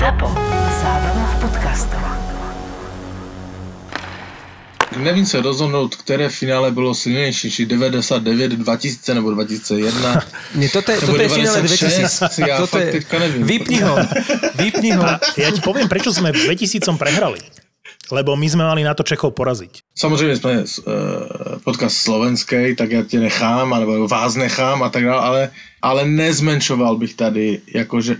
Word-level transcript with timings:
ZAPO. 0.00 0.32
Zábrná 0.80 1.26
v 1.28 1.36
podcastov. 1.44 2.00
Nevím 4.96 5.26
se 5.26 5.40
rozhodnout, 5.40 5.96
které 5.96 6.28
finále 6.28 6.70
bylo 6.70 6.94
silnější, 6.94 7.50
či 7.50 7.66
99, 7.66 8.52
2000 8.52 9.14
nebo 9.14 9.30
2001. 9.30 10.24
Nie, 10.56 10.68
toto 10.72 10.92
je, 10.92 10.98
toto 11.04 11.20
je 11.20 11.28
finále 11.28 11.56
96, 11.60 12.20
2000. 12.32 12.48
ja 12.48 12.56
toto 12.56 12.80
fakt 12.80 12.88
je, 12.88 12.92
teďka 12.96 13.16
nevím. 13.20 13.44
vypni 13.44 13.78
ho, 13.84 13.94
vypni 14.56 14.90
ho. 14.96 15.04
Ja 15.36 15.52
ti 15.52 15.60
poviem, 15.60 15.84
prečo 15.84 16.08
sme 16.16 16.32
v 16.32 16.48
2000 16.48 16.96
prehrali. 16.96 17.44
Lebo 18.08 18.40
my 18.40 18.46
sme 18.48 18.64
mali 18.64 18.80
na 18.80 18.96
to 18.96 19.04
Čechov 19.04 19.36
poraziť. 19.36 19.79
Samozřejmě 19.94 20.36
jsme 20.36 20.52
uh, 20.52 20.64
podcast 21.64 21.96
slovenský, 21.96 22.76
tak 22.76 22.90
já 22.90 23.02
tě 23.02 23.20
nechám, 23.20 23.72
alebo 23.72 24.08
vás 24.08 24.34
nechám 24.34 24.82
a 24.82 24.88
tak 24.88 25.04
dále, 25.04 25.22
ale, 25.22 25.50
ale 25.82 26.04
nezmenšoval 26.08 26.96
bych 26.96 27.14
tady 27.14 27.60
jakože 27.74 28.16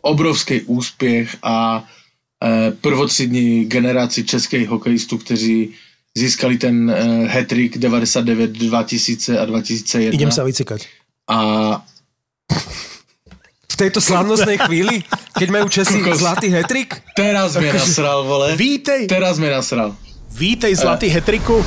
obrovský 0.00 0.60
úspěch 0.60 1.36
a 1.42 1.78
uh, 1.78 2.74
prvotřídní 2.80 3.64
generaci 3.64 4.24
českých 4.24 4.68
hokejistů, 4.68 5.18
kteří 5.18 5.74
získali 6.14 6.58
ten 6.58 6.90
uh, 6.90 7.26
hat-trick 7.26 7.78
99, 7.78 8.50
2000 8.50 9.38
a 9.38 9.44
2001. 9.44 10.14
Idem 10.14 10.30
sa 10.30 10.44
vycikať. 10.44 10.86
A 11.28 11.82
V 13.74 13.76
tejto 13.76 13.98
slavnostnej 13.98 14.54
chvíli, 14.70 15.02
keď 15.34 15.48
majú 15.50 15.66
Česi 15.66 15.98
zlatý 15.98 16.46
hetrik, 16.46 16.94
teraz 17.18 17.58
mě 17.58 17.74
nasral, 17.74 18.22
vole. 18.24 18.56
Vítej, 18.56 19.06
Teraz 19.10 19.38
mě 19.38 19.50
nasral. 19.50 19.96
Vítej 20.34 20.74
zlatý 20.74 21.06
hetriku. 21.06 21.62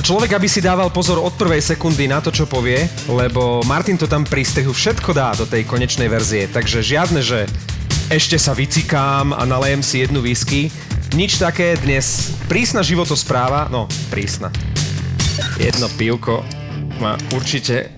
človek, 0.00 0.38
aby 0.38 0.48
si 0.48 0.62
dával 0.62 0.90
pozor 0.90 1.18
od 1.18 1.34
prvej 1.34 1.60
sekundy 1.60 2.08
na 2.08 2.22
to, 2.22 2.30
čo 2.34 2.46
povie, 2.46 2.88
lebo 3.10 3.62
Martin 3.66 3.98
to 3.98 4.10
tam 4.10 4.22
pri 4.22 4.42
stehu 4.42 4.74
všetko 4.74 5.10
dá 5.12 5.34
do 5.38 5.44
tej 5.46 5.66
konečnej 5.66 6.08
verzie, 6.10 6.50
takže 6.50 6.82
žiadne, 6.82 7.20
že 7.20 7.46
ešte 8.10 8.34
sa 8.38 8.54
vycikám 8.54 9.30
a 9.34 9.42
nalejem 9.46 9.82
si 9.82 10.02
jednu 10.02 10.18
whisky. 10.22 10.70
Nič 11.14 11.38
také 11.38 11.78
dnes. 11.78 12.34
Prísna 12.50 12.82
životospráva, 12.82 13.70
no 13.70 13.86
prísna. 14.10 14.50
Jedno 15.58 15.86
pivko 15.94 16.42
ma 16.98 17.14
určite 17.34 17.90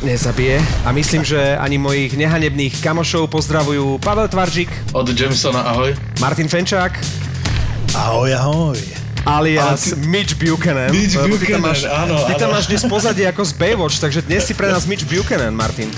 nezabije. 0.00 0.60
A 0.84 0.92
myslím, 0.96 1.24
že 1.24 1.56
ani 1.56 1.76
mojich 1.76 2.16
nehanebných 2.16 2.80
kamošov 2.80 3.28
pozdravujú 3.28 4.00
Pavel 4.00 4.28
Tvaržik, 4.28 4.68
Od 4.96 5.08
Jamesona, 5.12 5.60
ahoj. 5.76 5.92
Martin 6.20 6.48
Fenčák, 6.48 7.25
Ahoj, 7.96 8.28
ahoj. 8.36 8.76
alias 9.24 9.96
Mitch 10.04 10.36
Buchanan. 10.36 10.92
Mitch 10.92 11.16
Lebo 11.16 11.40
ty 11.40 11.48
tam 11.48 11.64
Buchanan, 11.64 11.64
máš, 11.64 11.80
áno, 11.88 12.14
Ty 12.28 12.32
tam 12.36 12.52
áno. 12.52 12.54
máš 12.60 12.66
dnes 12.68 12.84
pozadie 12.84 13.24
ako 13.24 13.40
z 13.40 13.52
Baywatch, 13.56 13.96
takže 13.96 14.20
dnes 14.20 14.44
si 14.44 14.52
pre 14.52 14.68
nás 14.68 14.84
Mitch 14.84 15.08
Buchanan, 15.08 15.56
Martin. 15.56 15.88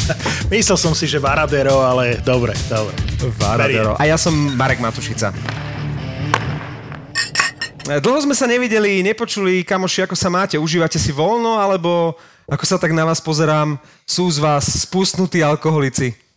Myslel 0.52 0.76
som 0.76 0.92
si, 0.92 1.08
že 1.08 1.16
Varadero, 1.16 1.80
ale 1.80 2.20
dobre, 2.20 2.52
dobre. 2.68 2.92
Varadero. 3.40 3.96
A 3.96 4.04
ja 4.04 4.20
som 4.20 4.36
Marek 4.36 4.76
Matušica. 4.78 5.32
Dlho 7.88 8.20
sme 8.20 8.36
sa 8.36 8.44
nevideli, 8.44 9.00
nepočuli, 9.00 9.64
kamoši, 9.64 10.04
ako 10.04 10.12
sa 10.12 10.28
máte? 10.28 10.60
Užívate 10.60 11.00
si 11.00 11.08
voľno, 11.08 11.56
alebo 11.56 12.12
ako 12.44 12.64
sa 12.68 12.76
tak 12.76 12.92
na 12.92 13.08
vás 13.08 13.24
pozerám, 13.24 13.80
sú 14.04 14.28
z 14.28 14.36
vás 14.36 14.68
spustnutí 14.84 15.40
alkoholici? 15.40 16.27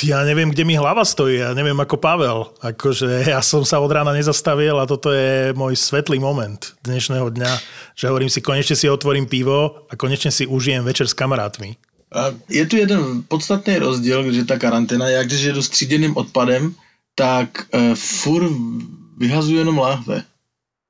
Ja 0.00 0.24
neviem, 0.24 0.48
kde 0.48 0.64
mi 0.64 0.80
hlava 0.80 1.04
stojí, 1.04 1.44
ja 1.44 1.52
neviem 1.52 1.76
ako 1.76 2.00
Pavel. 2.00 2.48
Akože 2.64 3.28
ja 3.28 3.44
som 3.44 3.68
sa 3.68 3.84
od 3.84 3.92
rána 3.92 4.16
nezastavil 4.16 4.80
a 4.80 4.88
toto 4.88 5.12
je 5.12 5.52
môj 5.52 5.76
svetlý 5.76 6.16
moment 6.16 6.72
dnešného 6.80 7.28
dňa, 7.28 7.52
že 7.92 8.08
hovorím 8.08 8.32
si, 8.32 8.40
konečne 8.40 8.76
si 8.78 8.88
otvorím 8.88 9.28
pivo 9.28 9.84
a 9.90 9.92
konečne 10.00 10.32
si 10.32 10.48
užijem 10.48 10.80
večer 10.86 11.04
s 11.04 11.12
kamarátmi. 11.12 11.76
A 12.16 12.32
je 12.48 12.64
tu 12.66 12.76
jeden 12.80 13.22
podstatný 13.28 13.78
rozdíl, 13.78 14.32
že 14.32 14.44
ta 14.44 14.58
karanténa, 14.58 15.08
já 15.08 15.22
když 15.22 15.40
jedu 15.40 15.62
s 15.62 15.68
tříděným 15.68 16.16
odpadem, 16.16 16.74
tak 17.14 17.66
uh, 17.74 17.94
fur 17.94 18.50
vyhazuju 19.18 19.58
jenom 19.58 19.78
láhve. 19.78 20.22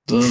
To, 0.06 0.20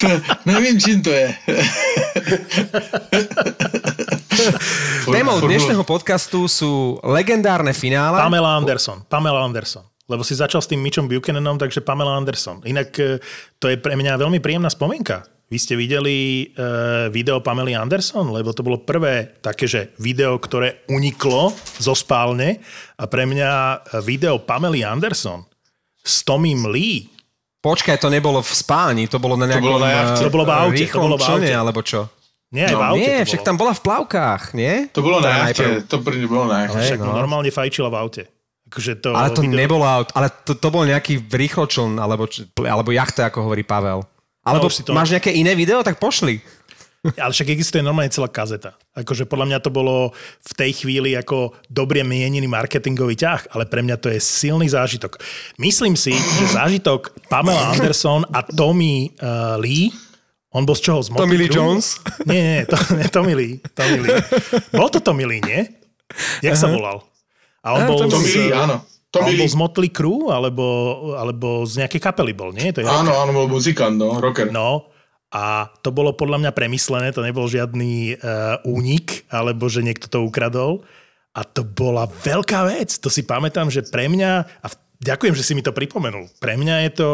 to, 0.00 0.08
nevím, 0.46 0.80
čím 0.80 1.02
to 1.02 1.10
je. 1.10 1.34
Témou 5.24 5.40
dnešného 5.40 5.88
podcastu 5.88 6.44
sú 6.52 7.00
legendárne 7.00 7.72
finále. 7.72 8.20
Pamela 8.20 8.60
Anderson. 8.60 9.08
Pamela 9.08 9.40
Anderson. 9.40 9.80
Lebo 10.04 10.20
si 10.20 10.36
začal 10.36 10.60
s 10.60 10.68
tým 10.68 10.84
Mitchom 10.84 11.08
Buchananom, 11.08 11.56
takže 11.56 11.80
Pamela 11.80 12.12
Anderson. 12.12 12.60
Inak 12.68 12.92
e, 13.00 13.16
to 13.56 13.72
je 13.72 13.80
pre 13.80 13.96
mňa 13.96 14.20
veľmi 14.20 14.36
príjemná 14.44 14.68
spomienka. 14.68 15.24
Vy 15.48 15.56
ste 15.56 15.80
videli 15.80 16.52
uh, 16.52 17.08
video 17.08 17.40
Pamely 17.40 17.72
Anderson, 17.72 18.36
lebo 18.36 18.52
to 18.52 18.60
bolo 18.60 18.84
prvé 18.84 19.40
také, 19.40 19.64
že 19.64 19.96
video, 19.96 20.36
ktoré 20.36 20.84
uniklo 20.92 21.56
zo 21.80 21.96
spálne 21.96 22.60
a 23.00 23.08
pre 23.08 23.24
mňa 23.24 23.48
e, 23.48 23.76
video 24.04 24.44
Pamely 24.44 24.84
Anderson 24.84 25.40
s 26.04 26.20
Tomím 26.20 26.68
Lee 26.68 27.08
Počkaj, 27.64 27.96
to 27.96 28.12
nebolo 28.12 28.44
v 28.44 28.52
spáni, 28.52 29.08
to 29.08 29.16
bolo 29.16 29.40
na 29.40 29.48
nejakom 29.48 29.72
bolo 29.72 29.80
na 29.80 30.20
To 30.20 30.28
bolo 30.28 30.44
v 30.44 30.52
aute, 30.52 30.84
to 30.84 31.00
bolo 31.00 31.16
v 31.16 31.24
člne, 31.24 31.48
aute. 31.48 31.56
alebo 31.56 31.80
čo? 31.80 32.12
Nie, 32.54 32.70
aj 32.70 32.72
No, 32.72 32.78
v 32.78 32.84
aute 32.86 33.00
Nie, 33.02 33.16
to 33.18 33.26
však 33.26 33.40
bolo. 33.40 33.48
tam 33.50 33.56
bola 33.58 33.72
v 33.74 33.82
plavkách, 33.82 34.42
nie? 34.54 34.72
To 34.88 35.02
bylo 35.02 35.18
na 35.18 35.30
najprv. 35.44 35.84
to 35.84 35.96
první 35.98 36.24
bylo 36.24 36.46
na. 36.46 36.70
Hej, 36.70 36.94
Však 36.94 37.00
no. 37.02 37.10
normálne 37.12 37.50
fajčila 37.50 37.90
v 37.90 37.96
aute. 37.98 38.22
Akože 38.64 38.92
to 38.96 39.10
Ale 39.10 39.30
to 39.30 39.42
video- 39.42 39.58
nebolo 39.58 39.82
aut, 39.82 40.14
ale 40.14 40.30
to, 40.42 40.54
to 40.54 40.68
bol 40.68 40.82
nejaký 40.82 41.18
rýchločln, 41.20 41.98
alebo, 41.98 42.30
alebo 42.60 42.90
jachta, 42.90 43.26
ako 43.26 43.42
hovorí 43.42 43.62
Pavel. 43.62 44.06
Alebo 44.40 44.66
No, 44.66 44.72
to- 44.72 44.92
máš 44.92 45.10
nejaké 45.10 45.30
iné 45.30 45.52
video, 45.52 45.82
tak 45.82 45.98
pošli. 45.98 46.38
Ale 47.20 47.30
však 47.30 47.52
existuje 47.52 47.80
normálne 47.80 48.08
celá 48.08 48.26
kazeta. 48.26 48.72
Akože 48.96 49.28
podľa 49.28 49.44
mňa 49.52 49.58
to 49.60 49.68
bolo 49.68 50.16
v 50.40 50.52
tej 50.56 50.72
chvíli 50.72 51.12
ako 51.12 51.52
dobre 51.68 52.00
mienený 52.00 52.48
marketingový 52.48 53.12
ťah, 53.14 53.52
ale 53.52 53.68
pre 53.68 53.84
mňa 53.84 54.00
to 54.00 54.08
je 54.08 54.16
silný 54.16 54.64
zážitok. 54.64 55.20
Myslím 55.60 56.00
si, 56.00 56.16
že 56.16 56.56
zážitok 56.56 57.12
Pamela 57.28 57.76
Anderson 57.76 58.24
a 58.32 58.40
Tommy 58.40 59.12
uh, 59.20 59.60
Lee, 59.60 59.92
on 60.54 60.62
bol 60.62 60.78
z 60.78 60.82
čoho? 60.86 61.02
Z 61.02 61.10
Motley 61.10 61.26
Tommy 61.26 61.36
Lee? 61.42 61.50
Jones? 61.50 61.98
Nie, 62.30 62.42
nie, 62.42 62.60
to, 62.70 62.78
nie 62.98 63.08
Tommy 63.10 63.34
Lee. 63.34 63.54
Tommy 63.74 63.98
Lee. 64.06 64.14
Bol 64.70 64.88
to 64.88 65.02
Tommy 65.02 65.26
Lee, 65.26 65.42
nie? 65.42 65.66
Jak 66.46 66.54
sa 66.54 66.70
volal? 66.70 67.02
A 67.66 67.74
on 67.74 67.90
bol 67.90 68.06
Tommy 68.06 68.30
z, 68.30 68.38
Lee, 68.38 68.54
áno. 68.54 68.80
a 68.80 68.86
on 68.86 68.92
Tommy 69.10 69.34
bol 69.34 69.50
z 69.50 69.56
Motley 69.58 69.90
Crue, 69.90 70.30
alebo, 70.30 70.64
alebo 71.18 71.66
z 71.66 71.82
nejakej 71.82 72.00
kapely 72.02 72.30
bol, 72.30 72.54
nie? 72.54 72.70
To 72.70 72.82
je 72.82 72.86
Áno, 72.86 73.18
áno, 73.18 73.34
bol 73.34 73.50
muzikant, 73.50 73.98
no, 73.98 74.14
rocker. 74.22 74.54
No, 74.54 74.94
a 75.34 75.66
to 75.82 75.90
bolo 75.90 76.14
podľa 76.14 76.46
mňa 76.46 76.52
premyslené, 76.54 77.10
to 77.10 77.26
nebol 77.26 77.50
žiadny 77.50 78.14
uh, 78.14 78.62
únik, 78.62 79.26
alebo 79.34 79.66
že 79.66 79.82
niekto 79.82 80.06
to 80.06 80.22
ukradol. 80.22 80.86
A 81.34 81.42
to 81.42 81.66
bola 81.66 82.06
veľká 82.06 82.70
vec. 82.70 82.94
To 83.02 83.10
si 83.10 83.26
pamätám, 83.26 83.66
že 83.66 83.82
pre 83.82 84.06
mňa, 84.06 84.30
a 84.62 84.66
ďakujem, 85.02 85.34
že 85.34 85.42
si 85.42 85.58
mi 85.58 85.66
to 85.66 85.74
pripomenul, 85.74 86.30
pre 86.38 86.54
mňa 86.54 86.86
je 86.86 86.90
to, 87.02 87.10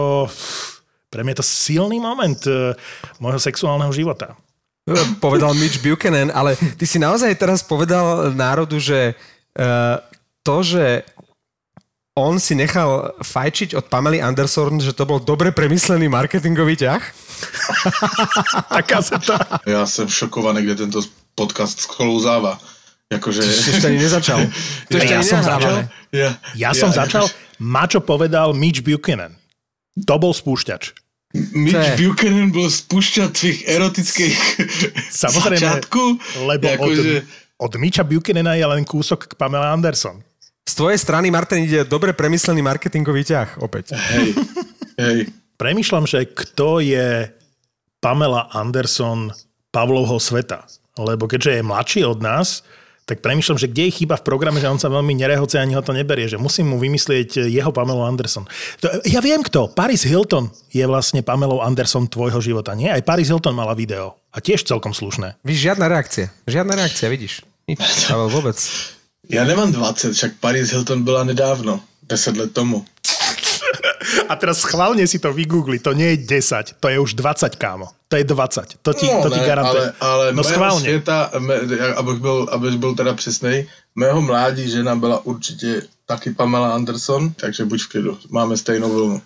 pre 1.11 1.27
mňa 1.27 1.35
je 1.35 1.41
to 1.43 1.47
silný 1.47 1.99
moment 1.99 2.41
uh, 2.47 2.73
môjho 3.19 3.43
sexuálneho 3.43 3.91
života. 3.91 4.39
Povedal 5.23 5.55
Mitch 5.55 5.83
Buchanan, 5.83 6.33
ale 6.35 6.57
ty 6.57 6.87
si 6.87 6.99
naozaj 6.99 7.37
teraz 7.39 7.63
povedal 7.63 8.33
národu, 8.33 8.81
že 8.81 9.15
uh, 9.59 9.99
to, 10.43 10.65
že 10.65 11.05
on 12.19 12.43
si 12.43 12.59
nechal 12.59 13.15
fajčiť 13.23 13.79
od 13.79 13.87
Pamely 13.87 14.19
Anderson, 14.19 14.83
že 14.83 14.93
to 14.93 15.07
bol 15.07 15.23
dobre 15.23 15.55
premyslený 15.55 16.11
marketingový 16.11 16.75
ťah? 16.77 17.03
Taká 18.77 18.99
sa 19.01 19.17
to... 19.23 19.35
Já 19.67 19.87
jsem 19.87 20.09
šokovaný, 20.09 20.63
kde 20.63 20.75
tento 20.75 21.01
podcast 21.35 21.81
sklouzává. 21.81 22.59
Jakože... 23.13 23.43
To 23.43 23.71
ešte 23.75 23.87
ani 23.87 23.99
nezačal. 23.99 24.39
To 24.91 24.97
ešte 24.99 25.15
Ja 25.15 25.19
ani 25.19 25.27
som 25.27 25.39
nenahrávame. 25.43 25.83
Ja, 26.15 26.31
Ja 26.55 26.71
som 26.75 26.91
začal, 26.95 27.27
Mačo 27.59 27.99
povedal 28.03 28.55
Mitch 28.55 28.83
Buchanan. 28.83 29.35
To 30.07 30.15
bol 30.19 30.31
spúšťač. 30.31 30.95
Mitch 31.35 31.95
Buchanan 31.95 32.51
byl 32.51 32.67
spúšťať 32.71 33.29
tvých 33.31 33.59
erotických 33.71 34.37
Samozrejme, 35.15 35.63
začiatku. 35.63 36.03
Lebo 36.43 36.67
od, 36.67 36.91
Jakože... 36.91 37.23
od 37.63 37.73
Mitcha 37.79 38.03
Buchanana 38.03 38.59
je 38.59 38.67
len 38.67 38.83
kúsok 38.83 39.31
k 39.31 39.33
Pamela 39.39 39.71
Anderson. 39.71 40.19
Z 40.67 40.75
tvojej 40.75 40.99
strany, 40.99 41.31
Martin, 41.31 41.67
ide 41.67 41.87
dobre 41.87 42.11
premyslený 42.15 42.63
marketingový 42.67 43.23
ťah 43.27 43.63
opäť. 43.63 43.95
Hej, 43.95 44.35
hej. 44.99 45.19
Premýšľam, 45.55 46.07
že 46.07 46.27
kto 46.27 46.83
je 46.83 47.31
Pamela 48.03 48.51
Anderson 48.51 49.31
Pavlovho 49.71 50.19
sveta. 50.19 50.67
Lebo 50.99 51.31
keďže 51.31 51.61
je 51.61 51.63
mladší 51.63 52.01
od 52.07 52.19
nás, 52.19 52.67
tak 53.11 53.27
premýšľam, 53.27 53.59
že 53.59 53.67
kde 53.67 53.91
je 53.91 53.97
chyba 54.03 54.15
v 54.15 54.23
programe, 54.23 54.63
že 54.63 54.71
on 54.71 54.79
sa 54.79 54.87
veľmi 54.87 55.19
nerehoce 55.19 55.59
ani 55.59 55.75
ho 55.75 55.83
to 55.83 55.91
neberie, 55.91 56.31
že 56.31 56.39
musím 56.39 56.71
mu 56.71 56.79
vymyslieť 56.79 57.51
jeho 57.51 57.75
Pamelu 57.75 58.07
Anderson. 58.07 58.47
To, 58.79 58.87
ja 59.03 59.19
viem 59.19 59.43
kto, 59.43 59.75
Paris 59.75 60.07
Hilton 60.07 60.47
je 60.71 60.87
vlastne 60.87 61.27
Pamelou 61.27 61.59
Anderson 61.59 62.07
tvojho 62.07 62.39
života, 62.39 62.79
nie? 62.79 62.87
Aj 62.87 63.03
Paris 63.03 63.27
Hilton 63.27 63.59
mala 63.59 63.75
video 63.75 64.15
a 64.31 64.39
tiež 64.39 64.63
celkom 64.63 64.95
slušné. 64.95 65.43
Víš, 65.43 65.67
žiadna 65.67 65.91
reakcia. 65.91 66.31
Žiadna 66.47 66.79
reakcia, 66.79 67.11
vidíš. 67.11 67.43
Nič, 67.67 67.83
Pavel, 68.07 68.31
vôbec. 68.31 68.59
Já 69.31 69.45
nemám 69.45 69.73
20, 69.73 70.13
však 70.13 70.33
Paris 70.41 70.71
Hilton 70.71 71.03
byla 71.03 71.25
nedávno, 71.25 71.81
10 72.09 72.37
let 72.37 72.53
tomu. 72.53 72.85
A 74.29 74.35
teraz 74.37 74.65
schválne 74.65 75.05
si 75.07 75.21
to 75.21 75.31
vygoogli, 75.31 75.79
to 75.79 75.93
nie 75.93 76.17
je 76.17 76.41
10, 76.41 76.81
to 76.81 76.87
je 76.89 76.97
už 76.99 77.15
20, 77.15 77.55
kámo. 77.61 77.93
To 78.11 78.19
je 78.19 78.27
20, 78.27 78.83
to 78.83 78.91
ti, 78.91 79.07
to 79.07 79.29
ti 79.31 79.39
ne, 79.39 79.47
garantujem. 79.47 79.95
Ale, 80.03 80.11
ale 80.11 80.25
no 80.35 80.43
schválne. 80.43 80.83
světa, 80.83 81.31
me, 81.39 81.55
abych, 81.95 82.19
byl, 82.19 82.49
abych 82.51 82.77
byl 82.79 82.95
teda 82.95 83.15
přesnej, 83.15 83.67
mého 83.95 84.23
mládí 84.23 84.71
žena 84.71 84.97
byla 84.97 85.27
určitě 85.27 85.83
taky 86.07 86.35
Pamela 86.35 86.75
Anderson, 86.75 87.31
takže 87.31 87.65
buď 87.65 87.83
v 87.83 87.89
klidu, 87.89 88.19
máme 88.31 88.57
stejnou 88.57 88.91
vlnu. 88.91 89.23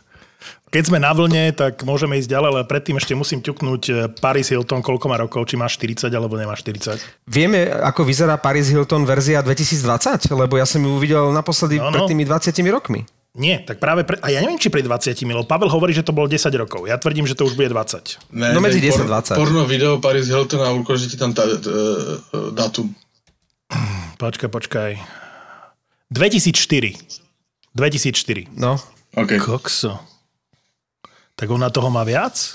Keď 0.74 0.90
sme 0.90 0.98
na 0.98 1.14
vlne, 1.14 1.54
tak 1.54 1.86
môžeme 1.86 2.18
ísť 2.18 2.34
ďalej, 2.34 2.48
ale 2.50 2.62
predtým 2.66 2.98
ešte 2.98 3.14
musím 3.14 3.38
ťuknúť 3.46 3.82
eh, 3.88 3.96
Paris 4.18 4.50
Hilton, 4.50 4.82
koľko 4.82 5.06
má 5.06 5.14
rokov, 5.14 5.46
či 5.46 5.54
má 5.54 5.70
40 5.70 6.10
alebo 6.10 6.34
nemá 6.34 6.58
40. 6.58 6.98
Vieme, 7.30 7.70
ako 7.70 8.02
vyzerá 8.02 8.34
Paris 8.42 8.74
Hilton 8.74 9.06
verzia 9.06 9.38
2020? 9.38 10.34
Lebo 10.34 10.58
ja 10.58 10.66
som 10.66 10.82
ju 10.82 10.90
uvidel 10.98 11.30
naposledy 11.30 11.78
No, 11.78 11.94
no. 11.94 12.02
pred 12.02 12.10
tými 12.10 12.26
20 12.26 12.50
rokmi. 12.74 13.06
Nie, 13.34 13.58
tak 13.66 13.82
práve 13.82 14.06
pre... 14.06 14.14
A 14.22 14.30
ja 14.30 14.38
neviem, 14.38 14.62
či 14.62 14.70
pred 14.70 14.86
20, 14.86 15.10
lebo 15.26 15.42
Pavel 15.42 15.66
hovorí, 15.66 15.90
že 15.90 16.06
to 16.06 16.14
bolo 16.14 16.30
10 16.30 16.54
rokov. 16.54 16.86
Ja 16.86 16.94
tvrdím, 17.02 17.26
že 17.26 17.34
to 17.34 17.42
už 17.42 17.58
bude 17.58 17.66
20. 17.66 18.30
Ne, 18.30 18.54
No 18.54 18.62
medzi 18.62 18.78
dej 18.78 18.94
10 18.94 19.10
20. 19.10 19.34
Porno 19.34 19.66
video 19.66 19.98
Paris 19.98 20.30
Hilton 20.30 20.62
a 20.62 20.70
ukáže 20.70 21.10
ti 21.10 21.18
tam 21.18 21.34
ta, 21.34 21.42
t, 21.42 21.66
e, 21.66 21.74
datum. 22.54 22.94
Počkaj, 24.22 24.46
počkaj. 24.46 24.90
2004. 26.14 26.94
2004. 27.74 28.54
No. 28.54 28.78
OK. 29.18 29.42
Kokso. 29.42 29.98
Tak 31.34 31.50
ona 31.50 31.74
toho 31.74 31.90
má 31.90 32.06
viac? 32.06 32.54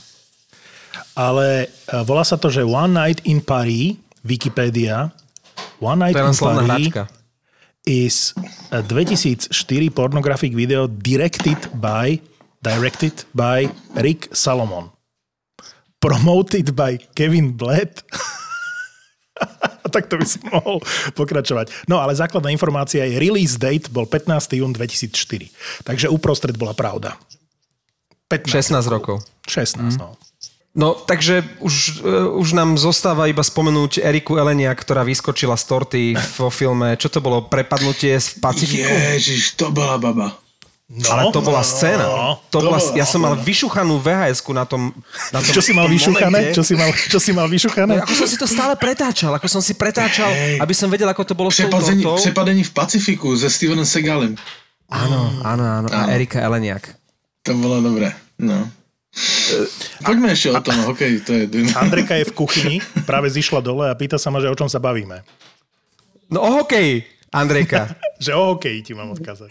Ale 1.11 1.67
e, 1.67 1.95
volá 2.07 2.23
sa 2.23 2.39
to, 2.39 2.47
že 2.47 2.63
One 2.63 2.95
Night 2.95 3.27
in 3.27 3.43
Paris, 3.43 3.99
Wikipedia, 4.23 5.11
One 5.83 6.07
Night 6.07 6.15
To 6.15 6.23
je 6.23 6.31
in 6.31 6.39
Paris 6.39 6.63
hračka. 6.71 7.03
Is 7.85 8.33
a 8.71 8.81
2004 8.81 9.51
pornographic 9.91 10.53
video 10.53 10.87
directed 10.87 11.57
by 11.79 12.19
directed 12.61 13.23
by 13.31 13.71
Rick 13.95 14.29
Salomon. 14.35 14.91
Promoted 15.99 16.75
by 16.75 16.99
Kevin 17.15 17.55
Blatt. 17.55 18.03
tak 19.89 20.05
to 20.05 20.21
by 20.21 20.27
som 20.27 20.43
mohol 20.53 20.77
pokračovať. 21.17 21.89
No 21.89 21.97
ale 21.97 22.13
základná 22.13 22.53
informácia 22.53 23.03
je 23.03 23.17
release 23.17 23.57
date 23.57 23.89
bol 23.89 24.05
15. 24.05 24.59
jún 24.59 24.71
2004. 24.71 25.49
Takže 25.83 26.07
uprostred 26.13 26.55
bola 26.55 26.77
pravda. 26.77 27.17
15 28.29 28.85
16 28.85 28.93
rokov. 28.93 29.25
16, 29.49 29.97
no. 29.97 30.13
No, 30.79 30.95
takže 30.95 31.43
už, 31.59 31.99
uh, 31.99 32.39
už 32.39 32.55
nám 32.55 32.79
zostáva 32.79 33.27
iba 33.27 33.43
spomenúť 33.43 33.99
Eriku 33.99 34.39
Elenia, 34.39 34.71
ktorá 34.71 35.03
vyskočila 35.03 35.59
z 35.59 35.63
torty 35.67 36.01
vo 36.39 36.47
filme, 36.47 36.95
čo 36.95 37.11
to 37.11 37.19
bolo, 37.19 37.43
Prepadnutie 37.43 38.15
z 38.15 38.39
Pacifiku? 38.39 38.87
Ježiš, 38.87 39.59
to 39.59 39.75
byla 39.75 39.99
baba. 39.99 40.39
no. 40.89 41.05
Ale 41.11 41.35
to 41.35 41.43
bola 41.43 41.67
scéna. 41.67 42.05
No. 42.07 42.39
To 42.49 42.63
bola, 42.63 42.79
bola- 42.79 42.95
ja 42.95 43.03
som 43.03 43.19
mal 43.21 43.35
vyšuchanú 43.35 43.99
VHS-ku 43.99 44.55
na 44.55 44.63
tom, 44.63 44.95
na 45.35 45.43
tom 45.43 45.51
Čo 45.51 45.61
si 45.61 45.75
mal 45.75 45.91
vyšuchané? 45.91 46.55
Čo 46.55 46.63
si 46.63 46.73
mal, 46.79 46.89
čo 46.95 47.19
si 47.19 47.31
mal 47.35 47.45
No, 47.45 47.51
vyšuchané? 47.51 47.99
ako 47.99 48.13
som 48.15 48.27
si 48.31 48.37
to 48.39 48.47
stále 48.47 48.73
pretáčal, 48.79 49.35
ako 49.35 49.51
som 49.51 49.61
si 49.61 49.75
pretáčal, 49.75 50.31
aby 50.63 50.73
som 50.73 50.87
vedel, 50.87 51.11
ako 51.11 51.27
to 51.27 51.35
bolo 51.35 51.51
s 51.51 51.59
tou 51.59 52.15
přepadení 52.15 52.63
v 52.63 52.71
Pacifiku 52.71 53.35
se 53.35 53.51
Stevenem 53.51 53.85
Segalem. 53.85 54.33
Áno, 54.89 55.43
áno, 55.45 55.63
áno. 55.67 55.87
A. 55.93 56.09
Erika 56.09 56.39
Eleniak. 56.41 56.95
To 57.43 57.53
bylo 57.53 57.77
dobré. 57.83 58.09
No. 58.39 58.78
Poďme 60.05 60.31
ešte 60.31 60.53
o 60.53 60.61
tom, 60.61 60.77
hokej, 60.85 61.11
to 61.25 61.31
je... 61.33 61.43
Andreka 61.75 62.15
je 62.21 62.29
v 62.29 62.33
kuchyni, 62.37 62.75
práve 63.09 63.27
zišla 63.33 63.59
dole 63.59 63.89
a 63.89 63.97
pýta 63.97 64.21
sa 64.21 64.29
ma, 64.29 64.37
že 64.37 64.47
o 64.47 64.55
čom 64.55 64.69
sa 64.69 64.77
bavíme. 64.77 65.25
No 66.29 66.45
o 66.45 66.49
hokeji, 66.61 67.03
Andrejka. 67.33 67.89
Že 68.19 68.35
o 68.35 68.43
hokeji 68.51 68.83
ti 68.83 68.91
mám 68.91 69.15
odkázať. 69.15 69.47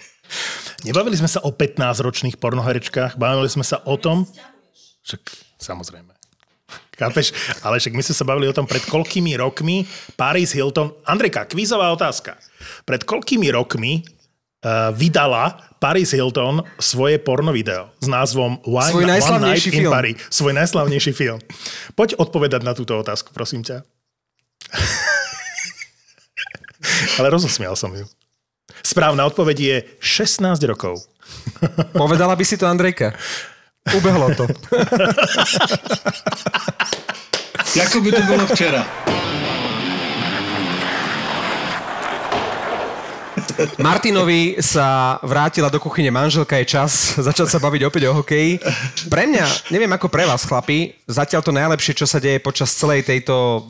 Nebavili 0.84 1.16
sme 1.16 1.24
sa 1.24 1.40
o 1.40 1.48
15-ročných 1.48 2.36
pornoherečkách, 2.36 3.16
bavili 3.16 3.48
sme 3.48 3.64
sa 3.64 3.80
o 3.80 3.96
tom, 3.96 4.28
však 5.08 5.24
samozrejme. 5.56 6.12
Chápeš? 6.98 7.32
Ale 7.64 7.80
však 7.80 7.96
my 7.96 8.02
sme 8.04 8.12
sa 8.12 8.28
bavili 8.28 8.50
o 8.50 8.52
tom, 8.52 8.68
pred 8.68 8.84
koľkými 8.84 9.38
rokmi 9.40 9.88
Paris 10.20 10.52
Hilton... 10.52 10.92
Andrejka, 11.08 11.48
kvízová 11.48 11.94
otázka. 11.94 12.36
Pred 12.84 13.08
koľkými 13.08 13.48
rokmi 13.54 14.04
vydala 14.92 15.62
Paris 15.78 16.10
Hilton 16.10 16.66
svoje 16.82 17.22
porno 17.22 17.54
video 17.54 17.94
s 18.02 18.10
názvom 18.10 18.58
One, 18.66 18.90
Svoj 18.90 19.04
One 19.06 19.12
najslavnejší 19.14 19.68
Night 19.70 19.78
in 19.78 19.82
film. 19.86 19.92
Paris. 19.94 20.16
Svoj 20.30 20.52
najslavnejší 20.58 21.12
film. 21.14 21.38
Poď 21.94 22.18
odpovedať 22.18 22.66
na 22.66 22.74
túto 22.74 22.98
otázku, 22.98 23.30
prosím 23.30 23.62
ťa. 23.62 23.86
Ale 27.22 27.30
rozosmial 27.30 27.78
som 27.78 27.94
ju. 27.94 28.02
Správna 28.82 29.26
odpoveď 29.26 29.56
je 29.58 29.76
16 30.02 30.58
rokov. 30.66 31.06
Povedala 32.02 32.34
by 32.34 32.44
si 32.44 32.58
to 32.58 32.66
Andrejka. 32.66 33.14
Ubehlo 33.94 34.34
to. 34.34 34.46
Jako 37.74 38.00
by 38.00 38.12
to 38.12 38.22
bylo 38.22 38.46
včera. 38.46 38.86
Martinovi 43.78 44.62
sa 44.62 45.18
vrátila 45.22 45.70
do 45.70 45.82
kuchyne 45.82 46.14
manželka, 46.14 46.58
je 46.62 46.78
čas 46.78 47.18
začať 47.18 47.50
sa 47.50 47.58
baviť 47.58 47.82
opäť 47.86 48.02
o 48.10 48.16
hokeji. 48.22 48.62
Pre 49.10 49.24
mňa, 49.26 49.74
neviem 49.74 49.90
ako 49.90 50.06
pre 50.06 50.24
vás, 50.26 50.46
chlapi, 50.46 50.94
zatiaľ 51.10 51.42
to 51.42 51.50
najlepšie, 51.50 51.98
čo 51.98 52.06
sa 52.06 52.22
deje 52.22 52.38
počas 52.38 52.70
celej 52.74 53.02
tejto 53.06 53.66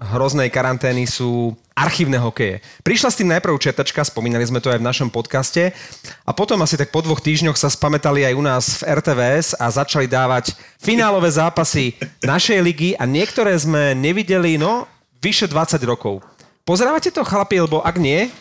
hroznej 0.00 0.48
karantény 0.48 1.04
sú 1.04 1.52
archívne 1.76 2.16
hokeje. 2.16 2.64
Prišla 2.80 3.08
s 3.12 3.18
tým 3.20 3.28
najprv 3.36 3.60
četačka, 3.60 4.00
spomínali 4.00 4.44
sme 4.48 4.58
to 4.58 4.72
aj 4.72 4.80
v 4.80 4.88
našom 4.88 5.12
podcaste 5.12 5.76
a 6.24 6.30
potom 6.32 6.56
asi 6.64 6.80
tak 6.80 6.88
po 6.88 7.04
dvoch 7.04 7.20
týždňoch 7.20 7.56
sa 7.56 7.68
spametali 7.68 8.24
aj 8.24 8.34
u 8.36 8.42
nás 8.42 8.64
v 8.80 8.96
RTVS 8.96 9.60
a 9.60 9.68
začali 9.68 10.08
dávať 10.08 10.56
finálové 10.80 11.28
zápasy 11.28 12.00
našej 12.24 12.58
ligy 12.64 12.90
a 12.96 13.04
niektoré 13.04 13.52
sme 13.60 13.92
nevideli, 13.92 14.56
no, 14.56 14.88
vyše 15.20 15.44
20 15.44 15.76
rokov. 15.84 16.24
Pozerávate 16.64 17.12
to, 17.12 17.24
chlapi, 17.24 17.60
lebo 17.60 17.84
ak 17.84 17.96
nie, 18.00 18.32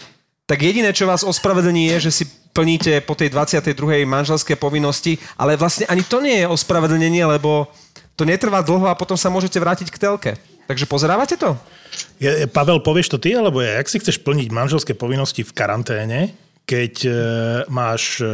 tak 0.49 0.65
jediné, 0.65 0.89
čo 0.89 1.05
vás 1.05 1.21
ospravedlní 1.21 1.93
je, 1.93 2.09
že 2.09 2.11
si 2.11 2.23
plníte 2.25 3.05
po 3.05 3.13
tej 3.13 3.29
22. 3.29 4.01
manželské 4.09 4.57
povinnosti, 4.57 5.21
ale 5.37 5.53
vlastne 5.53 5.85
ani 5.85 6.01
to 6.01 6.17
nie 6.17 6.41
je 6.41 6.49
ospravedlnenie, 6.49 7.21
lebo 7.21 7.69
to 8.17 8.25
netrvá 8.25 8.65
dlho 8.65 8.89
a 8.89 8.97
potom 8.97 9.13
sa 9.13 9.29
môžete 9.29 9.61
vrátiť 9.61 9.93
k 9.93 10.01
telke. 10.01 10.31
Takže 10.65 10.89
pozerávate 10.89 11.37
to? 11.37 11.53
Je, 12.17 12.49
Pavel, 12.49 12.81
povieš 12.81 13.13
to 13.13 13.21
ty, 13.21 13.37
alebo 13.37 13.61
ja? 13.61 13.77
Jak 13.77 13.93
si 13.93 14.01
chceš 14.01 14.25
plniť 14.25 14.49
manželské 14.49 14.97
povinnosti 14.97 15.45
v 15.45 15.53
karanténe, 15.53 16.33
keď 16.65 16.93
e, 17.05 17.11
máš 17.69 18.21
e, 18.21 18.25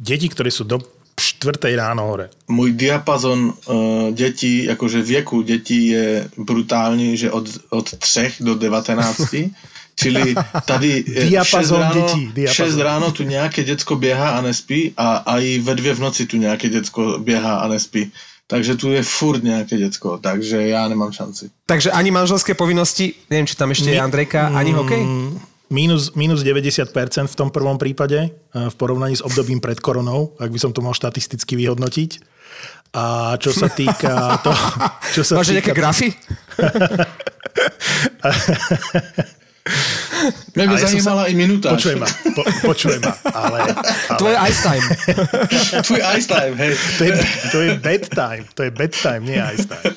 deti, 0.00 0.32
ktoré 0.32 0.48
sú 0.48 0.64
do 0.64 0.80
4. 1.20 1.60
ráno 1.76 2.08
hore? 2.08 2.28
Můj 2.48 2.72
diapazon 2.72 3.52
uh, 3.52 4.12
dětí, 4.12 4.64
jakože 4.64 5.02
věku 5.02 5.42
dětí 5.42 5.86
je 5.86 6.28
brutální, 6.36 7.16
že 7.16 7.30
od, 7.30 7.48
od 7.70 7.98
3 7.98 8.32
do 8.40 8.54
19. 8.54 9.20
Čili 9.94 10.34
tady 10.64 11.04
eh, 11.16 11.24
Diapazon 11.24 11.80
6 11.80 11.80
ráno, 11.80 11.94
dětí, 11.94 12.32
diapazon. 12.34 12.66
6 12.66 12.76
ráno 12.76 13.10
tu 13.12 13.22
nějaké 13.22 13.64
děcko 13.64 13.96
běhá 13.96 14.30
a 14.30 14.40
nespí 14.40 14.92
a, 14.96 15.16
a 15.16 15.38
i 15.38 15.58
ve 15.58 15.74
dvě 15.74 15.94
v 15.94 16.00
noci 16.00 16.26
tu 16.26 16.36
nějaké 16.36 16.68
děcko 16.68 17.18
běhá 17.18 17.54
a 17.56 17.68
nespí. 17.68 18.12
Takže 18.46 18.74
tu 18.74 18.90
je 18.90 19.02
furt 19.02 19.42
nějaké 19.42 19.78
děcko, 19.78 20.18
takže 20.18 20.68
já 20.68 20.88
nemám 20.88 21.12
šanci. 21.12 21.50
Takže 21.66 21.90
ani 21.90 22.10
manželské 22.10 22.54
povinnosti, 22.54 23.14
neviem, 23.30 23.46
či 23.46 23.54
tam 23.54 23.70
ešte 23.70 23.94
je 23.94 24.02
Andrejka, 24.02 24.50
ani 24.50 24.74
hokej? 24.74 25.06
Minus, 25.70 26.18
minus 26.18 26.42
90% 26.42 26.90
v 27.30 27.36
tom 27.38 27.54
prvom 27.54 27.78
prípade, 27.78 28.26
e, 28.26 28.30
v 28.50 28.74
porovnaní 28.74 29.14
s 29.14 29.22
obdobím 29.22 29.62
pred 29.62 29.78
koronou, 29.78 30.34
ak 30.34 30.50
by 30.50 30.58
som 30.58 30.74
to 30.74 30.82
mal 30.82 30.90
štatisticky 30.90 31.54
vyhodnotiť. 31.54 32.10
A 32.90 33.38
čo 33.38 33.54
sa 33.54 33.70
týka 33.70 34.34
to... 34.44 34.50
Čo 35.14 35.22
sa 35.22 35.38
Máš 35.38 35.54
nejaké 35.54 35.70
grafy? 35.70 36.10
Mě 40.54 40.68
by 40.68 40.78
som 40.78 40.88
zajímala 40.88 41.26
i 41.26 41.34
minutáž. 41.34 41.72
Počuj 41.72 41.94
ma, 41.96 42.06
po, 42.34 42.42
počuj 42.66 42.98
ma, 42.98 43.12
ale, 43.34 43.60
ale 44.08 44.18
Tvoje 44.18 44.36
ice 44.48 44.62
time. 44.62 44.86
Tvůj 45.82 46.00
ice 46.16 46.28
time, 46.28 46.54
hej. 46.56 46.76
to, 46.98 47.04
je, 47.04 47.12
to 47.52 47.58
je 47.60 47.70
bedtime, 47.74 48.44
to 48.54 48.62
je 48.62 48.70
bedtime, 48.70 49.20
nie 49.20 49.40
ice 49.54 49.68
time. 49.68 49.94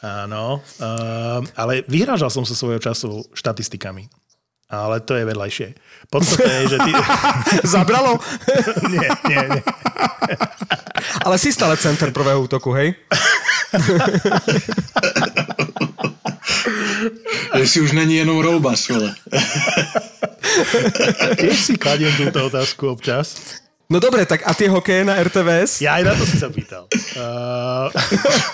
Áno, 0.00 0.64
uh, 0.80 1.44
ale 1.56 1.84
vyhrážal 1.84 2.32
som 2.32 2.48
sa 2.48 2.56
svojho 2.56 2.80
času 2.80 3.20
štatistikami. 3.36 4.08
Ale 4.70 5.02
to 5.02 5.18
je 5.18 5.26
vedľajšie. 5.26 5.68
Podstata 6.14 6.46
je, 6.46 6.64
že 6.70 6.78
ty... 6.86 6.92
Zabralo? 7.74 8.22
nie, 8.94 9.08
nie, 9.26 9.42
nie. 9.50 9.62
Ale 11.26 11.36
si 11.42 11.50
stále 11.50 11.74
center 11.74 12.14
prvého 12.14 12.38
útoku, 12.38 12.70
hej? 12.78 12.94
Jestli 17.58 17.80
už 17.80 17.92
není 17.92 18.16
jenom 18.16 18.40
roubař, 18.40 18.88
vole. 18.88 19.14
Tiež 21.36 21.58
si 21.60 21.74
kladiem 21.78 22.12
túto 22.16 22.46
otázku 22.46 22.88
občas. 22.90 23.36
No 23.90 23.98
dobre, 23.98 24.22
tak 24.26 24.46
a 24.46 24.54
tie 24.54 24.70
hokeje 24.70 25.02
na 25.02 25.18
RTVS? 25.18 25.82
Ja 25.82 25.98
aj 25.98 26.04
na 26.06 26.14
to 26.14 26.22
si 26.22 26.38
sa 26.38 26.46
pýtal. 26.46 26.86
Uh, 27.18 27.90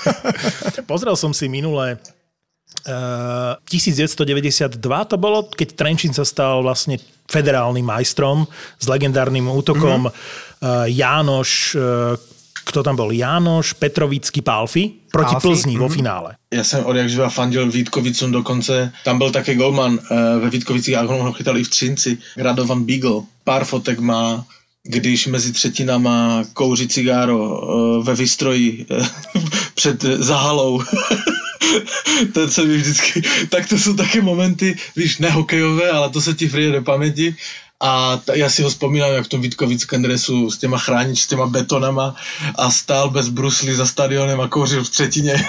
pozrel 0.91 1.13
som 1.13 1.37
si 1.37 1.45
minulé 1.45 2.01
uh, 2.89 3.61
1992 3.69 4.81
to 4.81 5.17
bolo, 5.21 5.45
keď 5.53 5.69
Trenčín 5.77 6.17
sa 6.17 6.25
stal 6.25 6.65
vlastne 6.65 6.97
federálnym 7.29 7.85
majstrom 7.85 8.49
s 8.81 8.87
legendárnym 8.89 9.51
útokom 9.51 10.09
mm-hmm. 10.09 10.45
Jánoš, 10.89 11.77
e, 11.77 11.81
kto 12.67 12.83
tam 12.83 12.99
bol? 12.99 13.15
Jánoš, 13.15 13.73
Petrovický, 13.73 14.43
Palfi 14.43 15.07
proti 15.17 15.33
Palfi, 15.33 15.49
Plzni 15.49 15.79
vo 15.79 15.89
mhm. 15.89 15.95
finále. 15.95 16.37
Já 16.55 16.65
jsem 16.65 16.85
od 16.85 16.97
jak 16.97 17.09
živa 17.09 17.29
fandil 17.29 17.71
Vítkovicům 17.71 18.33
dokonce. 18.33 18.93
Tam 19.05 19.19
byl 19.19 19.31
také 19.31 19.55
golman 19.55 19.93
uh, 19.93 20.43
ve 20.43 20.51
Vítkovicích 20.51 20.97
a 20.97 21.03
ho 21.03 21.33
chytal 21.33 21.59
i 21.59 21.65
v 21.65 21.69
Třinci. 21.69 22.19
Radovan 22.37 22.85
Beagle. 22.85 23.23
Pár 23.45 23.65
fotek 23.65 23.99
má, 23.99 24.45
když 24.83 25.27
mezi 25.27 25.53
třetinama 25.53 26.45
kouří 26.53 26.89
cigáro 26.89 27.39
uh, 27.39 28.05
ve 28.05 28.15
výstroji 28.15 28.87
uh, 28.91 29.07
před 29.75 30.03
zahalou. 30.03 30.83
to 32.33 32.49
se 32.49 32.65
mi 32.65 32.77
vždycky... 32.77 33.23
Tak 33.49 33.69
to 33.69 33.79
jsou 33.79 33.95
také 33.95 34.23
momenty, 34.23 34.77
víš, 34.97 35.19
nehokejové, 35.19 35.91
ale 35.91 36.11
to 36.11 36.21
se 36.21 36.35
ti 36.35 36.47
vrije 36.47 36.73
do 36.73 36.83
paměti. 36.83 37.37
A 37.81 38.21
já 38.35 38.51
si 38.51 38.63
ho 38.63 38.69
vzpomínám, 38.69 39.13
jak 39.13 39.25
v 39.25 39.29
tom 39.29 39.41
Vítkovickém 39.41 40.03
dresu 40.03 40.51
s 40.51 40.59
těma 40.59 40.79
chránič, 40.79 41.21
s 41.21 41.27
těma 41.27 41.47
betonama 41.47 42.15
a 42.55 42.71
stál 42.71 43.11
bez 43.11 43.29
brusly 43.29 43.75
za 43.75 43.87
stadionem 43.87 44.41
a 44.41 44.49
kouřil 44.49 44.85
v 44.85 44.91
třetině. 44.91 45.49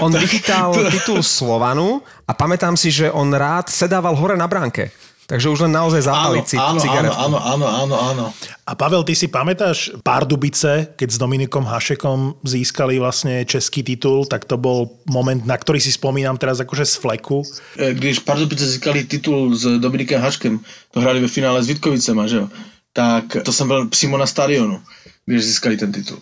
On 0.00 0.12
vychytal 0.18 0.90
titul 0.90 1.22
Slovanu 1.22 2.02
a 2.28 2.34
pamätám 2.34 2.76
si, 2.76 2.90
že 2.90 3.12
on 3.12 3.34
rád 3.34 3.68
sedával 3.68 4.16
hore 4.16 4.36
na 4.36 4.48
bránke. 4.48 4.90
Takže 5.32 5.48
už 5.48 5.64
len 5.64 5.72
naozaj 5.72 6.12
zapaliť 6.12 6.44
si 6.44 6.56
áno, 6.60 6.76
áno, 6.76 6.82
cigaretku. 6.84 7.16
áno, 7.16 7.38
áno, 7.40 7.66
áno, 7.66 7.96
áno. 7.96 8.24
A 8.68 8.76
Pavel, 8.76 9.00
ty 9.00 9.16
si 9.16 9.32
pamätáš 9.32 9.96
Pardubice, 10.04 10.92
keď 10.92 11.08
s 11.08 11.16
Dominikom 11.16 11.64
Hašekom 11.64 12.36
získali 12.44 13.00
vlastne 13.00 13.40
český 13.48 13.80
titul, 13.80 14.28
tak 14.28 14.44
to 14.44 14.60
bol 14.60 15.00
moment, 15.08 15.40
na 15.48 15.56
ktorý 15.56 15.80
si 15.80 15.88
spomínam 15.88 16.36
teraz 16.36 16.60
akože 16.60 16.84
z 16.84 16.94
fleku. 17.00 17.40
E, 17.80 17.96
Když 17.96 18.28
Pardubice 18.28 18.60
získali 18.68 19.08
titul 19.08 19.56
s 19.56 19.64
Dominikem 19.80 20.20
Haškem, 20.20 20.60
to 20.92 21.00
hrali 21.00 21.24
ve 21.24 21.32
finále 21.32 21.64
s 21.64 21.72
Vitkovicema, 21.72 22.28
že 22.28 22.36
jo? 22.36 22.46
Tak 22.92 23.24
to 23.44 23.52
jsem 23.52 23.68
byl 23.68 23.88
přímo 23.88 24.20
na 24.20 24.26
stadionu, 24.28 24.84
když 25.24 25.44
získali 25.44 25.80
ten 25.80 25.92
titul. 25.92 26.20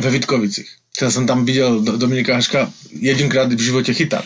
Ve 0.00 0.10
Vitkovicích. 0.10 0.68
Já 1.02 1.10
jsem 1.10 1.26
tam 1.28 1.44
viděl 1.44 1.80
Do- 1.80 1.96
Dominika 2.00 2.34
Haška 2.34 2.72
jedinkrát 2.88 3.52
v 3.52 3.60
životě 3.60 3.92
chytat. 3.94 4.24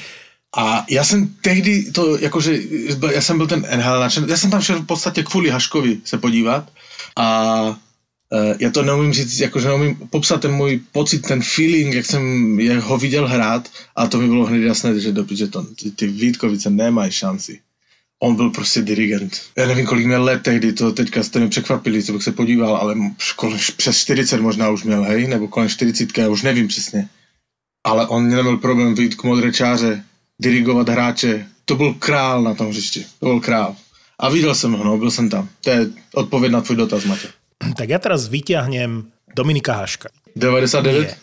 A 0.56 0.86
já 0.90 1.04
jsem 1.04 1.34
tehdy 1.40 1.92
to, 1.92 2.18
jakože, 2.18 2.58
já 3.12 3.20
jsem 3.20 3.36
byl 3.36 3.46
ten 3.46 3.60
NHL 3.76 4.00
nadšen, 4.00 4.26
já 4.28 4.36
jsem 4.36 4.50
tam 4.50 4.62
šel 4.62 4.82
v 4.82 4.86
podstatě 4.86 5.22
kvůli 5.22 5.50
Haškovi 5.50 6.00
se 6.04 6.18
podívat 6.18 6.72
a 7.16 7.78
e, 8.32 8.56
já 8.58 8.70
to 8.70 8.82
neumím 8.82 9.12
říct, 9.12 9.40
jakože 9.40 9.68
neumím 9.68 9.96
popsat 10.10 10.40
ten 10.40 10.52
můj 10.52 10.80
pocit, 10.92 11.18
ten 11.18 11.42
feeling, 11.42 11.94
jak 11.94 12.06
jsem 12.06 12.58
ho 12.80 12.98
viděl 12.98 13.28
hrát 13.28 13.68
a 13.96 14.06
to 14.06 14.18
mi 14.18 14.28
bylo 14.28 14.46
hned 14.46 14.62
jasné, 14.62 15.00
že, 15.00 15.12
do, 15.12 15.26
že 15.30 15.46
to, 15.46 15.66
ty, 15.96 16.06
Vítkovice 16.06 16.70
nemají 16.70 17.12
šanci. 17.12 17.60
On 18.22 18.36
byl 18.36 18.50
prostě 18.50 18.82
dirigent. 18.82 19.40
Já 19.56 19.66
nevím, 19.66 19.86
kolik 19.86 20.06
měl 20.06 20.24
let 20.24 20.42
tehdy, 20.42 20.72
to 20.72 20.92
teďka 20.92 21.22
jste 21.22 21.40
mi 21.40 21.48
překvapili, 21.48 22.02
co 22.02 22.12
bych 22.12 22.22
se 22.22 22.32
podíval, 22.32 22.76
ale 22.76 22.96
kolem, 23.36 23.58
přes 23.76 23.98
40 23.98 24.40
možná 24.40 24.70
už 24.70 24.84
měl, 24.84 25.02
hej, 25.02 25.26
nebo 25.28 25.48
kolem 25.48 25.68
40, 25.68 26.18
já 26.18 26.28
už 26.28 26.42
nevím 26.42 26.68
přesně. 26.68 27.08
Ale 27.84 28.06
on 28.06 28.28
neměl 28.28 28.56
problém 28.56 28.94
vyjít 28.94 29.14
k 29.14 29.24
modré 29.24 29.52
čáře, 29.52 30.04
dirigovat 30.40 30.88
hráče. 30.88 31.46
To 31.64 31.76
byl 31.76 31.94
král 32.00 32.42
na 32.42 32.54
tom 32.56 32.72
hřišti. 32.72 33.04
To 33.20 33.26
byl 33.26 33.40
král. 33.40 33.76
A 34.18 34.28
viděl 34.28 34.54
jsem 34.54 34.72
ho, 34.72 34.84
no, 34.84 34.98
byl 34.98 35.10
jsem 35.10 35.28
tam. 35.28 35.48
To 35.60 35.70
je 35.70 35.86
odpověď 36.14 36.52
na 36.52 36.60
tvůj 36.60 36.76
dotaz, 36.76 37.04
Matě. 37.04 37.28
Tak 37.60 37.92
ja 37.92 38.00
teraz 38.00 38.24
vyťahnem 38.32 39.12
Dominika 39.36 39.76
Haška. 39.76 40.08
99? 40.32 41.12
Nie. 41.12 41.16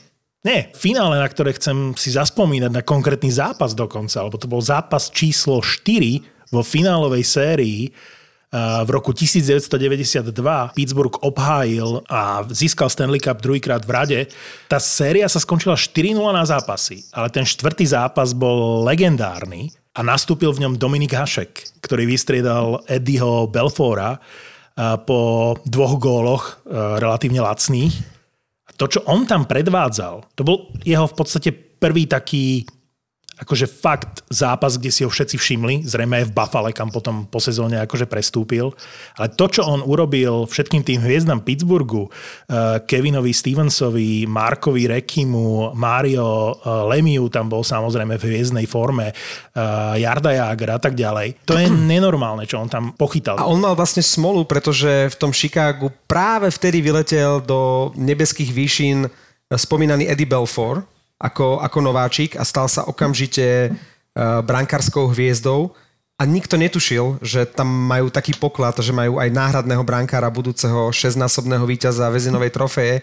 Nie, 0.45 0.61
finále, 0.77 1.17
na 1.17 1.27
ktoré 1.27 1.51
chcem 1.57 1.97
si 1.97 2.13
zaspomínať 2.13 2.71
na 2.71 2.85
konkrétny 2.85 3.33
zápas 3.33 3.73
dokonca, 3.73 4.21
alebo 4.21 4.37
to 4.37 4.47
bol 4.47 4.61
zápas 4.61 5.09
číslo 5.09 5.59
4 5.59 6.53
vo 6.53 6.61
finálovej 6.61 7.25
sérii 7.25 7.91
v 8.53 8.89
roku 8.89 9.11
1992 9.11 10.31
Pittsburgh 10.71 11.19
obhájil 11.19 11.99
a 12.07 12.47
získal 12.47 12.87
Stanley 12.87 13.19
Cup 13.19 13.43
druhýkrát 13.43 13.83
v 13.83 13.91
rade. 13.91 14.19
Tá 14.71 14.79
séria 14.79 15.27
sa 15.27 15.43
skončila 15.43 15.75
4-0 15.75 16.15
na 16.31 16.47
zápasy, 16.47 17.03
ale 17.11 17.27
ten 17.27 17.43
štvrtý 17.43 17.83
zápas 17.83 18.31
bol 18.31 18.87
legendárny 18.87 19.75
a 19.91 19.99
nastúpil 19.99 20.55
v 20.55 20.63
ňom 20.63 20.79
Dominik 20.79 21.11
Hašek, 21.11 21.83
ktorý 21.83 22.07
vystriedal 22.07 22.87
Eddieho 22.87 23.51
Belfora 23.51 24.15
po 25.03 25.19
dvoch 25.65 25.97
góloch 25.97 26.43
e, 26.45 26.51
relatívne 27.01 27.41
lacných. 27.41 27.95
To, 28.77 28.85
čo 28.85 29.01
on 29.09 29.25
tam 29.25 29.49
predvádzal, 29.49 30.37
to 30.37 30.45
bol 30.45 30.69
jeho 30.85 31.09
v 31.09 31.17
podstate 31.17 31.49
prvý 31.51 32.05
taký 32.05 32.61
akože 33.37 33.69
fakt 33.69 34.25
zápas, 34.33 34.81
kde 34.81 34.89
si 34.89 35.05
ho 35.05 35.09
všetci 35.13 35.37
všimli, 35.37 35.85
zrejme 35.85 36.21
aj 36.21 36.25
v 36.29 36.35
Buffale, 36.35 36.71
kam 36.73 36.89
potom 36.89 37.29
po 37.29 37.37
sezóne 37.37 37.77
akože 37.85 38.09
prestúpil. 38.09 38.73
Ale 39.13 39.29
to, 39.37 39.45
čo 39.45 39.61
on 39.61 39.85
urobil 39.85 40.49
všetkým 40.49 40.81
tým 40.81 40.99
hviezdam 41.05 41.45
Pittsburghu, 41.45 42.09
eh, 42.09 42.81
Kevinovi 42.81 43.29
Stevensovi, 43.29 44.25
Markovi 44.25 44.89
Rekimu, 44.89 45.77
Mario 45.77 46.57
eh, 46.57 46.97
Lemiu 46.97 47.29
tam 47.29 47.45
bol 47.45 47.61
samozrejme 47.61 48.17
v 48.17 48.23
hviezdnej 48.25 48.65
forme, 48.65 49.13
eh, 49.13 49.93
Jarda 50.01 50.33
Jager 50.33 50.73
a 50.73 50.79
tak 50.81 50.97
ďalej. 50.97 51.45
To 51.45 51.61
je 51.61 51.69
nenormálne, 51.93 52.49
čo 52.49 52.57
on 52.57 52.67
tam 52.67 52.97
pochytal. 52.97 53.37
A 53.37 53.45
on 53.45 53.61
mal 53.61 53.77
vlastne 53.77 54.01
smolu, 54.01 54.49
pretože 54.49 55.13
v 55.13 55.15
tom 55.15 55.29
Chicagu 55.29 55.93
práve 56.09 56.49
vtedy 56.49 56.81
vyletel 56.81 57.45
do 57.45 57.93
nebeských 57.93 58.49
výšin 58.49 59.05
spomínaný 59.53 60.09
Eddie 60.09 60.27
Belfour 60.27 60.96
ako, 61.17 61.61
ako 61.65 61.77
nováčik 61.81 62.37
a 62.37 62.45
stal 62.45 62.69
sa 62.69 62.85
okamžite 62.85 63.73
uh, 63.73 64.41
brankárskou 64.45 65.09
hviezdou 65.09 65.73
a 66.17 66.25
nikto 66.25 66.57
netušil, 66.57 67.21
že 67.21 67.45
tam 67.45 67.69
majú 67.69 68.09
taký 68.09 68.33
poklad, 68.37 68.73
že 68.81 68.89
majú 68.89 69.21
aj 69.21 69.29
náhradného 69.29 69.85
brankára 69.85 70.33
budúceho 70.33 70.89
6-násobného 70.89 71.65
víťaza 71.69 72.09
väzinovej 72.09 72.49
trofeje. 72.49 72.95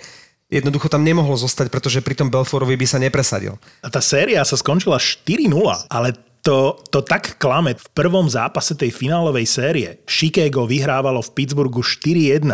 Jednoducho 0.51 0.91
tam 0.91 1.07
nemohol 1.07 1.39
zostať, 1.39 1.71
pretože 1.71 2.03
pri 2.03 2.19
tom 2.19 2.31
Belforovi 2.31 2.75
by 2.75 2.87
sa 2.87 2.99
nepresadil. 2.99 3.55
A 3.83 3.89
tá 3.91 4.03
séria 4.03 4.43
sa 4.43 4.59
skončila 4.59 4.99
4-0, 4.99 5.51
ale 5.87 6.19
to, 6.43 6.77
to 6.91 7.01
tak 7.07 7.39
klame. 7.39 7.79
V 7.79 7.89
prvom 7.95 8.27
zápase 8.27 8.75
tej 8.75 8.91
finálovej 8.93 9.47
série 9.47 9.89
Chicago 10.05 10.67
vyhrávalo 10.67 11.23
v 11.23 11.33
Pittsburghu 11.39 11.81
4-1. 11.81 12.51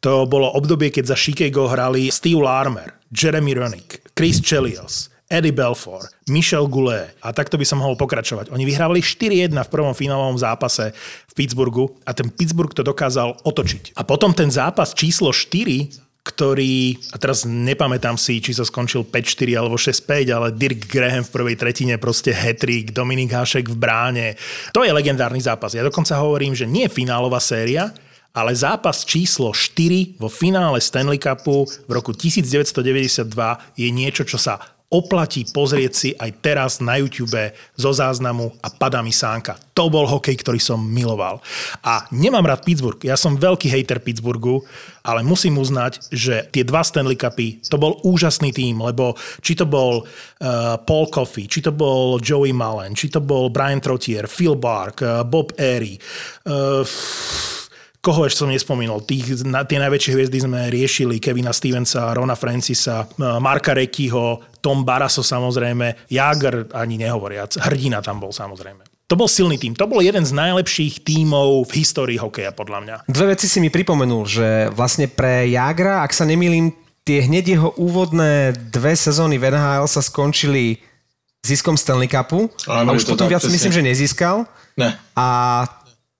To 0.00 0.24
bolo 0.24 0.48
obdobie, 0.56 0.88
keď 0.88 1.14
za 1.14 1.16
Chicago 1.18 1.68
hrali 1.68 2.08
Steve 2.08 2.40
Larmer, 2.40 2.98
Jeremy 3.12 3.52
Roenick, 3.52 4.00
Chris 4.18 4.42
Chelios, 4.42 5.14
Eddie 5.30 5.54
Belfour, 5.54 6.02
Michel 6.26 6.66
Goulet 6.66 7.14
a 7.22 7.30
takto 7.30 7.54
by 7.54 7.62
som 7.62 7.78
mohol 7.78 7.94
pokračovať. 7.94 8.50
Oni 8.50 8.66
vyhrávali 8.66 8.98
4-1 8.98 9.54
v 9.54 9.70
prvom 9.70 9.94
finálovom 9.94 10.34
zápase 10.34 10.90
v 11.30 11.32
Pittsburghu 11.38 11.94
a 12.02 12.10
ten 12.10 12.26
Pittsburgh 12.26 12.74
to 12.74 12.82
dokázal 12.82 13.38
otočiť. 13.46 13.94
A 13.94 14.02
potom 14.02 14.34
ten 14.34 14.50
zápas 14.50 14.90
číslo 14.90 15.30
4 15.30 16.10
ktorý, 16.18 16.98
a 17.14 17.16
teraz 17.16 17.48
nepamätám 17.48 18.20
si, 18.20 18.42
či 18.44 18.52
sa 18.52 18.60
skončil 18.60 19.06
5-4 19.08 19.48
alebo 19.56 19.80
6-5, 19.80 20.28
ale 20.28 20.52
Dirk 20.52 20.84
Graham 20.84 21.24
v 21.24 21.32
prvej 21.32 21.56
tretine, 21.56 21.96
proste 21.96 22.36
hetrik, 22.36 22.92
Dominik 22.92 23.32
Hašek 23.32 23.72
v 23.72 23.76
bráne. 23.78 24.26
To 24.76 24.84
je 24.84 24.92
legendárny 24.92 25.40
zápas. 25.40 25.72
Ja 25.72 25.80
dokonca 25.80 26.20
hovorím, 26.20 26.52
že 26.52 26.68
nie 26.68 26.84
finálová 26.92 27.40
séria, 27.40 27.96
ale 28.38 28.54
zápas 28.54 29.02
číslo 29.02 29.50
4 29.50 30.22
vo 30.22 30.30
finále 30.30 30.78
Stanley 30.78 31.18
Cupu 31.18 31.66
v 31.66 31.90
roku 31.90 32.14
1992 32.14 33.26
je 33.74 33.88
niečo, 33.90 34.22
čo 34.22 34.38
sa 34.38 34.78
oplatí 34.88 35.44
pozrieť 35.44 35.92
si 35.92 36.10
aj 36.16 36.30
teraz 36.40 36.80
na 36.80 36.96
YouTube 36.96 37.36
zo 37.76 37.90
záznamu 37.92 38.56
a 38.64 38.72
padá 38.72 39.04
mi 39.04 39.12
sánka. 39.12 39.60
To 39.76 39.92
bol 39.92 40.08
hokej, 40.08 40.40
ktorý 40.40 40.56
som 40.56 40.80
miloval. 40.80 41.44
A 41.84 42.08
nemám 42.08 42.48
rád 42.48 42.64
Pittsburgh. 42.64 42.96
Ja 43.04 43.20
som 43.20 43.36
veľký 43.36 43.68
hejter 43.68 44.00
Pittsburghu, 44.00 44.64
ale 45.04 45.20
musím 45.20 45.60
uznať, 45.60 46.08
že 46.08 46.48
tie 46.48 46.64
dva 46.64 46.80
Stanley 46.80 47.20
Cupy, 47.20 47.60
to 47.68 47.76
bol 47.76 48.00
úžasný 48.00 48.48
tým, 48.48 48.80
lebo 48.80 49.12
či 49.44 49.60
to 49.60 49.68
bol 49.68 50.08
uh, 50.08 50.80
Paul 50.80 51.12
Coffey, 51.12 51.44
či 51.44 51.60
to 51.60 51.70
bol 51.76 52.16
Joey 52.16 52.56
Mullen, 52.56 52.96
či 52.96 53.12
to 53.12 53.20
bol 53.20 53.52
Brian 53.52 53.84
Trottier, 53.84 54.24
Phil 54.24 54.56
Bark, 54.56 55.04
uh, 55.04 55.20
Bob 55.20 55.52
Airy, 55.60 56.00
uh, 56.48 56.80
koho 58.08 58.24
ešte 58.24 58.40
som 58.40 58.48
nespomínal, 58.48 59.04
tých, 59.04 59.44
na, 59.44 59.68
tie 59.68 59.76
najväčšie 59.76 60.12
hviezdy 60.16 60.38
sme 60.40 60.72
riešili, 60.72 61.20
Kevina 61.20 61.52
Stevensa, 61.52 62.16
Rona 62.16 62.32
Francisa, 62.32 63.04
Marka 63.20 63.76
Rekyho, 63.76 64.40
Tom 64.64 64.80
Baraso 64.80 65.20
samozrejme, 65.20 66.08
Jager 66.08 66.72
ani 66.72 66.96
nehovoriac, 66.96 67.60
Hrdina 67.60 68.00
tam 68.00 68.24
bol 68.24 68.32
samozrejme. 68.32 68.80
To 69.08 69.16
bol 69.16 69.28
silný 69.28 69.60
tým. 69.60 69.76
To 69.76 69.88
bol 69.88 70.00
jeden 70.00 70.24
z 70.24 70.32
najlepších 70.32 71.04
tímov 71.04 71.68
v 71.68 71.72
histórii 71.80 72.16
hokeja, 72.20 72.52
podľa 72.56 72.78
mňa. 72.84 72.96
Dve 73.08 73.36
veci 73.36 73.44
si 73.48 73.60
mi 73.60 73.68
pripomenul, 73.68 74.24
že 74.24 74.48
vlastne 74.72 75.08
pre 75.08 75.48
Jagra, 75.48 76.04
ak 76.04 76.12
sa 76.12 76.24
nemýlim, 76.24 76.72
tie 77.04 77.24
hneď 77.24 77.44
jeho 77.56 77.70
úvodné 77.76 78.56
dve 78.72 78.96
sezóny 78.96 79.36
v 79.40 79.52
NHL 79.52 79.88
sa 79.88 80.04
skončili 80.04 80.80
ziskom 81.40 81.76
Stanley 81.80 82.08
Cupu 82.08 82.52
Áno, 82.68 82.92
a 82.92 82.96
už 82.96 83.08
to 83.08 83.16
potom 83.16 83.28
tak, 83.28 83.32
viac 83.36 83.44
presne. 83.44 83.56
myslím, 83.56 83.72
že 83.72 83.82
nezískal. 83.84 84.36
Ne. 84.76 84.94
A 85.16 85.26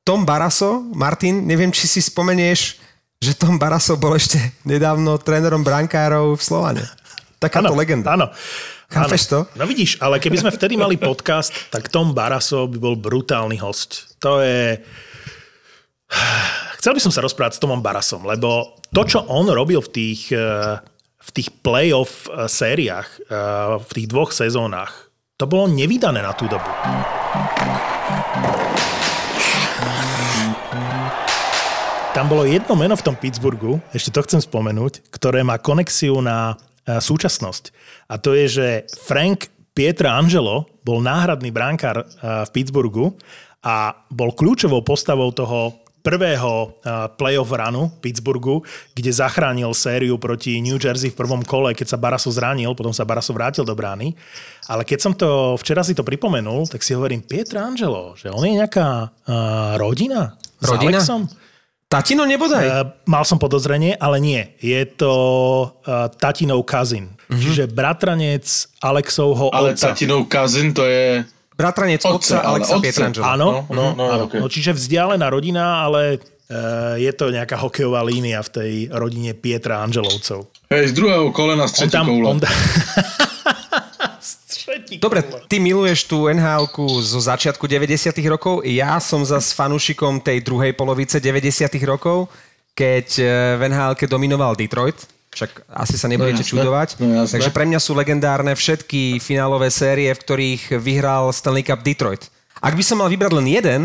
Tom 0.09 0.25
Baraso, 0.25 0.89
Martin, 0.97 1.45
neviem, 1.45 1.69
či 1.69 1.85
si 1.85 2.01
spomenieš, 2.01 2.81
že 3.21 3.37
Tom 3.37 3.61
Baraso 3.61 4.01
bol 4.01 4.17
ešte 4.17 4.41
nedávno 4.65 5.21
trénerom 5.21 5.61
brankárov 5.61 6.33
v 6.33 6.41
Slovane. 6.41 6.81
Takáto 7.37 7.77
legenda. 7.77 8.17
Áno. 8.17 8.33
Chápeš 8.89 9.29
to? 9.29 9.45
No 9.53 9.69
vidíš, 9.69 10.01
ale 10.01 10.17
keby 10.17 10.41
sme 10.41 10.49
vtedy 10.57 10.81
mali 10.81 10.97
podcast, 10.97 11.53
tak 11.69 11.93
Tom 11.93 12.17
Baraso 12.17 12.65
by 12.65 12.81
bol 12.81 12.97
brutálny 12.97 13.61
host. 13.61 14.17
To 14.25 14.41
je... 14.41 14.81
Chcel 16.09 16.89
Chcel 16.89 16.97
by 16.97 17.05
som 17.05 17.13
sa 17.13 17.21
rozprávať 17.21 17.61
s 17.61 17.63
Tomom 17.69 17.85
Barasom, 17.85 18.25
lebo 18.25 18.81
to, 18.89 19.05
čo 19.05 19.29
on 19.29 19.45
robil 19.53 19.85
v 19.85 19.93
tých, 19.93 20.33
eh, 20.33 20.81
v 21.21 21.31
tých 21.37 21.53
playoff 21.61 22.25
eh, 22.33 22.49
sériách, 22.49 23.29
eh, 23.29 23.77
v 23.77 23.91
tých 23.93 24.09
dvoch 24.09 24.33
sezónach, 24.33 25.13
to 25.37 25.45
bolo 25.45 25.69
nevydané 25.69 26.25
na 26.25 26.33
tú 26.33 26.49
dobu. 26.49 26.65
Tam 32.19 32.27
bolo 32.27 32.43
jedno 32.43 32.75
meno 32.75 32.99
v 32.99 33.07
tom 33.07 33.15
Pittsburghu, 33.15 33.79
ešte 33.95 34.11
to 34.11 34.27
chcem 34.27 34.43
spomenúť, 34.43 35.07
ktoré 35.15 35.47
má 35.47 35.55
konexiu 35.55 36.19
na 36.19 36.59
e, 36.83 36.99
súčasnosť. 36.99 37.71
A 38.11 38.19
to 38.19 38.35
je, 38.35 38.47
že 38.51 38.69
Frank 39.07 39.47
Pietra 39.71 40.19
Angelo 40.19 40.67
bol 40.83 40.99
náhradný 40.99 41.55
bránkár 41.55 42.03
e, 42.03 42.05
v 42.19 42.51
Pittsburghu 42.51 43.15
a 43.63 43.95
bol 44.11 44.35
kľúčovou 44.35 44.83
postavou 44.83 45.31
toho 45.31 45.79
prvého 46.03 46.51
e, 46.51 46.69
playoff 47.15 47.55
runu 47.55 47.87
Pittsburghu, 48.03 48.67
kde 48.99 49.15
zachránil 49.15 49.71
sériu 49.71 50.19
proti 50.19 50.59
New 50.59 50.75
Jersey 50.75 51.15
v 51.15 51.19
prvom 51.23 51.47
kole, 51.47 51.71
keď 51.71 51.95
sa 51.95 52.03
Baraso 52.03 52.35
zranil, 52.35 52.75
potom 52.75 52.91
sa 52.91 53.07
Baraso 53.07 53.31
vrátil 53.31 53.63
do 53.63 53.79
brány. 53.79 54.19
Ale 54.67 54.83
keď 54.83 54.99
som 54.99 55.15
to, 55.15 55.55
včera 55.63 55.87
si 55.87 55.95
to 55.95 56.03
pripomenul, 56.03 56.67
tak 56.67 56.83
si 56.83 56.99
hovorím, 56.99 57.23
Pietra 57.23 57.63
Angelo, 57.63 58.19
že 58.19 58.27
on 58.27 58.43
je 58.43 58.59
nejaká 58.59 59.07
uh, 59.07 59.79
rodina? 59.79 60.35
Rodina? 60.59 60.99
S 60.99 61.07
Alexom? 61.07 61.47
Tatino 61.89 62.29
nebodaj? 62.29 62.65
Uh, 62.69 62.73
mal 63.09 63.25
som 63.25 63.41
podozrenie, 63.41 63.97
ale 63.97 64.21
nie. 64.21 64.45
Je 64.61 64.85
to 64.85 65.13
uh, 65.89 66.13
tatinov 66.21 66.69
cousin. 66.69 67.17
Mm-hmm. 67.17 67.41
Čiže 67.41 67.63
bratranec 67.73 68.45
Alexovho 68.85 69.49
Ale 69.49 69.73
otca. 69.73 69.97
tatinov 69.97 70.29
cousin 70.29 70.77
to 70.77 70.85
je... 70.85 71.25
Bratranec 71.59 72.05
Otca, 72.07 72.15
otca, 72.15 72.37
ale 72.39 72.57
Alexa 72.63 72.75
otca. 72.77 72.85
Pietrangelo. 72.87 73.25
Áno, 73.27 73.47
No, 73.51 73.75
no, 73.75 73.85
no, 73.97 74.05
áno. 74.07 74.25
okay. 74.31 74.39
no, 74.39 74.47
čiže 74.47 74.77
vzdialená 74.79 75.27
rodina, 75.27 75.83
ale 75.83 76.21
uh, 76.21 76.95
je 76.95 77.11
to 77.11 77.35
nejaká 77.35 77.59
hokejová 77.59 78.05
línia 78.07 78.39
v 78.47 78.51
tej 78.53 78.73
rodine 78.95 79.35
Pietra 79.35 79.83
Angelovcov. 79.83 80.47
Hej, 80.71 80.93
z 80.93 80.95
druhého 80.95 81.33
kolena 81.35 81.67
z 81.67 81.83
On 81.83 81.91
tam... 81.91 82.07
koule. 82.07 82.25
On... 82.31 82.39
Stretí 84.89 85.05
Dobre, 85.05 85.21
ty 85.53 85.61
miluješ 85.61 86.09
tú 86.09 86.33
nhl 86.33 86.65
zo 87.05 87.21
začiatku 87.21 87.69
90 87.69 88.17
rokov, 88.25 88.65
ja 88.65 88.97
som 89.05 89.21
zas 89.21 89.53
fanúšikom 89.53 90.25
tej 90.25 90.41
druhej 90.41 90.73
polovice 90.73 91.21
90 91.21 91.77
rokov, 91.85 92.33
keď 92.73 93.07
eh, 93.21 93.29
v 93.61 93.69
nhl 93.69 93.93
dominoval 94.09 94.57
Detroit, 94.57 94.97
však 95.29 95.69
asi 95.69 96.01
sa 96.01 96.09
nebudete 96.09 96.41
No 96.41 96.49
čudovať. 96.49 96.89
no. 97.05 97.29
Takže 97.29 97.53
pre 97.53 97.69
mňa 97.69 97.77
sú 97.85 97.93
legendárne 97.93 98.57
všetky 98.57 99.21
finálové 99.21 99.69
série, 99.69 100.09
v 100.09 100.23
ktorých 100.25 100.81
vyhral 100.81 101.29
Stanley 101.37 101.61
Cup 101.61 101.85
Detroit. 101.85 102.33
Ak 102.59 102.73
by 102.73 102.83
som 102.83 102.99
mal 103.05 103.13
vybrať 103.13 103.33
len 103.37 103.47
jeden, 103.47 103.81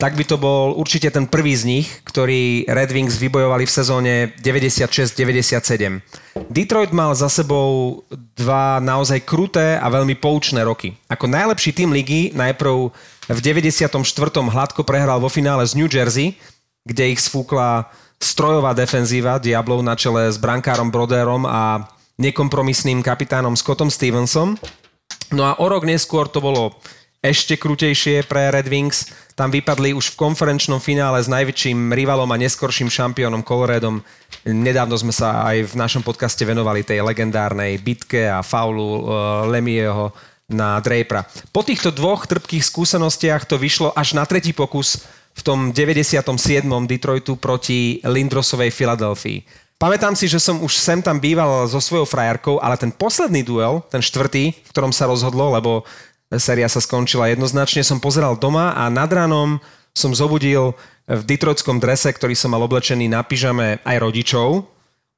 tak 0.00 0.16
by 0.16 0.24
to 0.24 0.40
bol 0.40 0.72
určite 0.80 1.12
ten 1.12 1.28
prvý 1.28 1.52
z 1.52 1.68
nich, 1.68 1.86
ktorý 2.08 2.64
Red 2.64 2.88
Wings 2.88 3.20
vybojovali 3.20 3.68
v 3.68 3.72
sezóne 3.76 4.12
96-97. 4.40 6.00
Detroit 6.48 6.96
mal 6.96 7.12
za 7.12 7.28
sebou 7.28 8.00
dva 8.32 8.80
naozaj 8.80 9.20
kruté 9.28 9.76
a 9.76 9.92
veľmi 9.92 10.16
poučné 10.16 10.64
roky. 10.64 10.96
Ako 11.12 11.28
najlepší 11.28 11.76
tým 11.76 11.92
ligy 11.92 12.32
najprv 12.32 12.88
v 13.28 13.38
94. 13.44 13.92
hladko 14.40 14.88
prehral 14.88 15.20
vo 15.20 15.28
finále 15.28 15.68
z 15.68 15.76
New 15.76 15.86
Jersey, 15.92 16.40
kde 16.88 17.12
ich 17.12 17.20
sfúkla 17.20 17.92
strojová 18.16 18.72
defenzíva 18.72 19.36
Diablov 19.36 19.84
na 19.84 20.00
čele 20.00 20.32
s 20.32 20.40
brankárom 20.40 20.88
Broderom 20.88 21.44
a 21.44 21.92
nekompromisným 22.16 23.04
kapitánom 23.04 23.52
Scottom 23.52 23.92
Stevensom. 23.92 24.56
No 25.28 25.44
a 25.44 25.60
o 25.60 25.66
rok 25.68 25.84
neskôr 25.84 26.24
to 26.24 26.40
bolo 26.40 26.80
ešte 27.20 27.60
krutejšie 27.60 28.24
pre 28.24 28.48
Red 28.48 28.64
Wings. 28.64 29.12
Tam 29.36 29.52
vypadli 29.52 29.92
už 29.92 30.16
v 30.16 30.20
konferenčnom 30.24 30.80
finále 30.80 31.20
s 31.20 31.28
najväčším 31.28 31.92
rivalom 31.92 32.28
a 32.32 32.40
neskorším 32.40 32.88
šampiónom 32.88 33.44
Coloradom. 33.44 34.00
Nedávno 34.48 34.96
sme 34.96 35.12
sa 35.12 35.44
aj 35.44 35.68
v 35.68 35.74
našom 35.76 36.00
podcaste 36.00 36.40
venovali 36.48 36.80
tej 36.80 37.04
legendárnej 37.04 37.76
bitke 37.76 38.24
a 38.24 38.40
faulu 38.40 38.80
uh, 38.80 39.00
Lemieho 39.52 40.16
na 40.48 40.80
Drapera. 40.80 41.28
Po 41.52 41.60
týchto 41.60 41.92
dvoch 41.92 42.24
trpkých 42.24 42.64
skúsenostiach 42.64 43.44
to 43.44 43.60
vyšlo 43.60 43.92
až 43.92 44.16
na 44.16 44.24
tretí 44.24 44.56
pokus 44.56 45.04
v 45.36 45.40
tom 45.44 45.58
97. 45.76 46.24
Detroitu 46.88 47.36
proti 47.36 48.00
Lindrosovej 48.02 48.72
Filadelfii. 48.72 49.68
Pamätám 49.80 50.12
si, 50.12 50.28
že 50.28 50.36
som 50.36 50.60
už 50.60 50.76
sem 50.76 51.00
tam 51.00 51.16
býval 51.16 51.64
so 51.64 51.80
svojou 51.80 52.04
frajerkou, 52.04 52.60
ale 52.60 52.76
ten 52.76 52.92
posledný 52.92 53.40
duel, 53.40 53.80
ten 53.88 54.04
štvrtý, 54.04 54.52
v 54.52 54.70
ktorom 54.76 54.92
sa 54.92 55.08
rozhodlo, 55.08 55.56
lebo 55.56 55.88
séria 56.38 56.70
sa 56.70 56.78
skončila 56.78 57.32
jednoznačne, 57.32 57.82
som 57.82 57.98
pozeral 57.98 58.38
doma 58.38 58.76
a 58.78 58.86
nad 58.86 59.10
ránom 59.10 59.58
som 59.90 60.14
zobudil 60.14 60.78
v 61.10 61.22
detroitskom 61.26 61.82
drese, 61.82 62.14
ktorý 62.14 62.38
som 62.38 62.54
mal 62.54 62.62
oblečený 62.62 63.10
na 63.10 63.26
pyžame 63.26 63.82
aj 63.82 63.96
rodičov. 63.98 64.70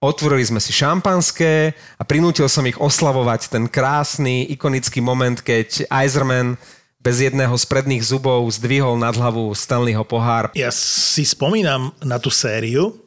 Otvorili 0.03 0.43
sme 0.43 0.59
si 0.59 0.73
šampanské 0.73 1.77
a 2.01 2.03
prinútil 2.03 2.49
som 2.49 2.65
ich 2.65 2.81
oslavovať 2.81 3.53
ten 3.53 3.69
krásny, 3.69 4.49
ikonický 4.51 5.05
moment, 5.05 5.39
keď 5.39 5.87
Iserman 5.93 6.57
bez 7.03 7.19
jedného 7.23 7.53
z 7.59 7.65
predných 7.67 8.03
zubov 8.03 8.47
zdvihol 8.51 8.95
nad 8.99 9.15
hlavu 9.15 9.51
Stanleyho 9.53 10.07
pohár. 10.07 10.55
Ja 10.55 10.71
si 10.75 11.27
spomínam 11.27 11.95
na 12.03 12.17
tú 12.23 12.31
sériu 12.31 12.99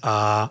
a 0.00 0.48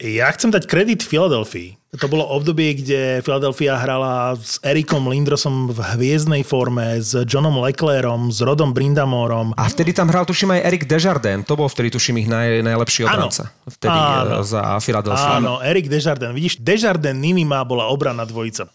ja 0.00 0.26
chcem 0.34 0.50
dať 0.50 0.64
kredit 0.66 1.00
Filadelfii. 1.04 1.78
To 1.94 2.10
bolo 2.10 2.26
obdobie, 2.26 2.74
kde 2.74 3.22
Philadelphia 3.22 3.78
hrala 3.78 4.34
s 4.34 4.58
Erikom 4.66 5.06
Lindrosom 5.06 5.70
v 5.70 5.78
hviezdnej 5.94 6.42
forme, 6.42 6.98
s 6.98 7.14
Johnom 7.22 7.62
Leclerom, 7.62 8.34
s 8.34 8.42
Rodom 8.42 8.74
Brindamorom. 8.74 9.54
A 9.54 9.70
vtedy 9.70 9.94
tam 9.94 10.10
hral, 10.10 10.26
tuším, 10.26 10.58
aj 10.58 10.60
Erik 10.66 10.84
Desjardins. 10.90 11.46
To 11.46 11.54
bol 11.54 11.70
vtedy, 11.70 11.94
tuším, 11.94 12.26
ich 12.26 12.26
naj, 12.26 12.66
najlepší 12.66 13.06
Áno. 13.06 13.30
obranca. 13.30 13.46
Vtedy 13.70 13.94
Áno. 13.94 14.42
Áno. 14.42 14.42
za 14.42 14.62
Philadelphia. 14.82 15.30
Áno, 15.38 15.52
Erik 15.62 15.86
Desjardins. 15.86 16.34
Vidíš, 16.34 16.54
Desjardins 16.58 17.14
Ninima 17.14 17.62
bola 17.62 17.86
obranná 17.86 18.26
dvojica. 18.26 18.66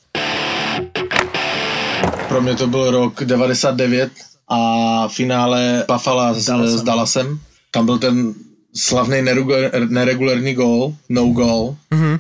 Pro 2.28 2.42
mě 2.42 2.56
to 2.56 2.68
byl 2.68 2.92
rok 2.92 3.24
99 3.24 4.12
a 4.48 4.60
finále 5.08 5.84
Buffalo 5.88 6.34
s, 6.34 6.46
Dallasem. 6.46 6.78
s 6.78 6.84
Dallasem. 6.84 7.40
Tam 7.72 7.86
byl 7.86 7.98
ten 8.00 8.34
slavný 8.76 9.22
neregulár, 9.22 9.90
neregulární 9.90 10.54
gól, 10.54 10.94
no 11.10 11.26
goal, 11.26 11.76
mm-hmm. 11.92 12.20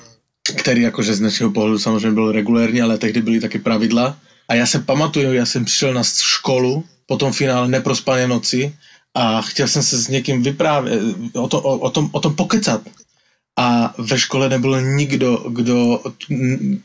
Který 0.51 0.81
jakože 0.81 1.13
z 1.13 1.19
dnešního 1.19 1.51
pohledu 1.51 1.79
samozřejmě 1.79 2.11
byl 2.11 2.31
regulérní, 2.31 2.81
ale 2.81 2.97
tehdy 2.97 3.21
byly 3.21 3.39
taky 3.39 3.59
pravidla. 3.59 4.17
A 4.47 4.55
já 4.55 4.65
se 4.65 4.79
pamatuju, 4.79 5.33
já 5.33 5.45
jsem 5.45 5.65
přišel 5.65 5.93
na 5.93 6.03
školu 6.03 6.85
po 7.05 7.17
tom 7.17 7.33
finále 7.33 7.67
neprospané 7.67 8.27
noci 8.27 8.73
a 9.15 9.41
chtěl 9.41 9.67
jsem 9.67 9.83
se 9.83 9.97
s 9.97 10.07
někým 10.07 10.43
vyprávět, 10.43 11.01
o, 11.33 11.47
to, 11.47 11.61
o, 11.61 11.77
o, 11.77 11.89
tom, 11.89 12.09
o 12.11 12.19
tom 12.19 12.35
pokecat. 12.35 12.81
A 13.57 13.93
ve 13.97 14.19
škole 14.19 14.49
nebyl 14.49 14.81
nikdo, 14.81 15.45
kdo 15.49 16.03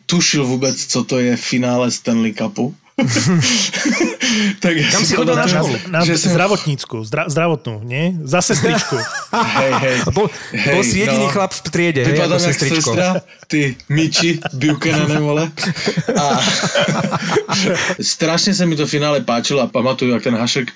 tušil 0.06 0.46
vůbec, 0.46 0.86
co 0.86 1.04
to 1.04 1.18
je 1.18 1.36
finále 1.36 1.90
Stanley 1.90 2.34
Cupu. 2.34 2.74
tak 4.56 4.74
ja 4.74 4.86
Kam 4.88 5.00
si 5.00 5.12
chodil 5.12 5.32
na 5.32 5.42
Na, 5.42 5.48
školu? 5.48 5.74
na 5.88 6.00
že 6.00 6.14
som- 6.16 6.30
zdravotnícku, 6.30 6.96
zdra, 7.02 7.22
zdravotnú, 7.26 7.82
nie? 7.82 8.16
Za 8.20 8.40
sestričku. 8.40 8.96
Hej, 9.30 9.72
hej. 9.80 9.96
Bol, 10.10 10.26
bol 10.52 10.82
si 10.82 11.00
jediný 11.00 11.26
chlap 11.26 11.50
v 11.50 11.60
triede, 11.66 12.00
hej, 12.00 12.08
ako 12.08 12.16
Vypadám 12.16 12.36
jak 12.36 12.46
sestričko. 12.46 12.90
sestra, 12.90 13.08
ty 13.46 13.60
Miči, 13.86 14.30
Buchanan, 14.52 15.10
vole. 15.18 15.44
A 16.14 16.24
strašne 18.00 18.52
sa 18.52 18.64
mi 18.64 18.74
to 18.74 18.84
finále 18.84 19.20
páčilo 19.20 19.60
a 19.60 19.66
pamatuju, 19.66 20.10
jak 20.10 20.22
ten 20.22 20.34
Hašek 20.34 20.68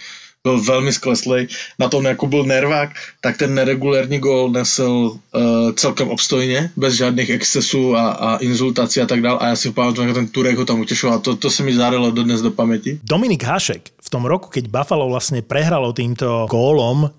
byl 0.43 0.63
velmi 0.63 0.93
skleslej. 0.93 1.47
Na 1.79 1.89
tom, 1.89 2.05
jako 2.05 2.27
byl 2.27 2.45
nervák, 2.45 2.91
tak 3.21 3.37
ten 3.37 3.55
neregulérní 3.55 4.19
gól 4.19 4.51
nesl 4.51 5.19
uh, 5.35 5.73
celkem 5.73 6.09
obstojně, 6.09 6.71
bez 6.77 6.95
žádných 6.95 7.31
excesů 7.31 7.97
a, 7.97 8.11
a 8.11 8.37
insultací 8.37 9.01
a 9.01 9.07
tak 9.07 9.23
dále. 9.23 9.39
A 9.39 9.47
já 9.49 9.57
si 9.57 9.73
pamatuju, 9.73 10.07
jak 10.07 10.17
ten 10.17 10.29
Turek 10.29 10.57
ho 10.59 10.65
tam 10.65 10.81
utešoval. 10.81 11.19
To, 11.21 11.37
to 11.37 11.51
se 11.51 11.63
mi 11.63 11.75
zárilo 11.75 12.11
dodnes 12.11 12.43
do 12.43 12.51
paměti. 12.51 13.01
Dominik 13.05 13.45
Hašek 13.45 13.91
v 14.09 14.09
tom 14.11 14.25
roku, 14.25 14.49
keď 14.49 14.73
Buffalo 14.73 15.05
vlastne 15.05 15.45
prehralo 15.45 15.93
týmto 15.93 16.49
gólom 16.49 17.05
uh, 17.05 17.11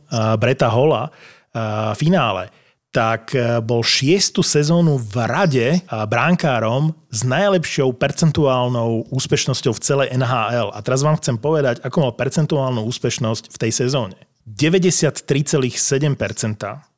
Breta 0.42 0.74
Hola 0.74 1.14
uh, 1.14 1.94
finále, 1.94 2.50
tak 2.90 3.38
uh, 3.38 3.62
bol 3.62 3.86
šiestu 3.86 4.42
sezónu 4.42 4.98
v 4.98 5.16
rade 5.30 5.68
uh, 5.78 6.04
bránkárom 6.10 6.94
s 7.14 7.22
najlepšou 7.22 7.94
percentuálnou 7.94 9.10
úspešnosťou 9.14 9.74
v 9.78 9.84
celej 9.84 10.08
NHL. 10.18 10.74
A 10.74 10.80
teraz 10.82 11.06
vám 11.06 11.18
chcem 11.22 11.38
povedať, 11.38 11.82
ako 11.86 12.10
mal 12.10 12.14
percentuálnu 12.18 12.82
úspešnosť 12.86 13.54
v 13.54 13.58
tej 13.58 13.72
sezóne. 13.74 14.18
93,7%, 14.50 15.78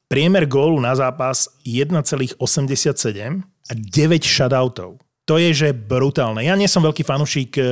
priemer 0.08 0.48
gólu 0.48 0.80
na 0.80 0.96
zápas 0.96 1.52
1,87 1.68 2.40
a 3.44 3.74
9 3.76 4.24
shutoutov. 4.24 5.00
To 5.30 5.36
je, 5.40 5.52
že 5.54 5.70
brutálne. 5.76 6.44
Ja 6.44 6.56
nie 6.60 6.68
som 6.68 6.84
veľký 6.84 7.04
fanúšik 7.06 7.56
e, 7.56 7.64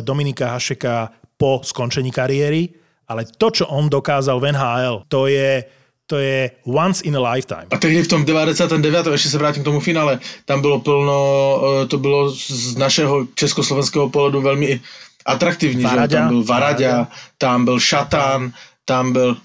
Dominika 0.00 0.56
Hašeka 0.56 1.12
po 1.36 1.60
skončení 1.60 2.08
kariéry, 2.08 2.70
ale 3.08 3.28
to, 3.28 3.52
čo 3.52 3.64
on 3.68 3.92
dokázal 3.92 4.40
v 4.40 4.56
NHL, 4.56 4.96
to 5.08 5.28
je, 5.28 5.64
to 6.08 6.16
je 6.16 6.50
once 6.64 7.04
in 7.04 7.16
a 7.16 7.20
lifetime. 7.32 7.68
A 7.70 7.76
tehdy 7.76 8.02
v 8.02 8.08
tom 8.08 8.24
99. 8.24 9.06
ještě 9.12 9.28
se 9.28 9.38
vrátím 9.38 9.62
k 9.62 9.64
tomu 9.64 9.80
finále, 9.80 10.18
tam 10.44 10.60
bylo 10.60 10.80
plno, 10.80 11.60
eh, 11.62 11.86
to 11.86 11.98
bylo 11.98 12.30
z 12.32 12.76
našeho 12.76 13.26
československého 13.34 14.08
pohledu 14.08 14.40
velmi 14.40 14.80
atraktivní. 15.26 15.82
že 15.82 15.88
jo? 15.88 15.90
Varaďa. 15.90 16.18
Tam 16.18 16.28
byl 16.28 16.44
Varaďa, 16.44 17.08
tam 17.38 17.64
byl 17.64 17.80
Šatán, 17.80 18.52
tam 18.84 19.12
byl 19.12 19.36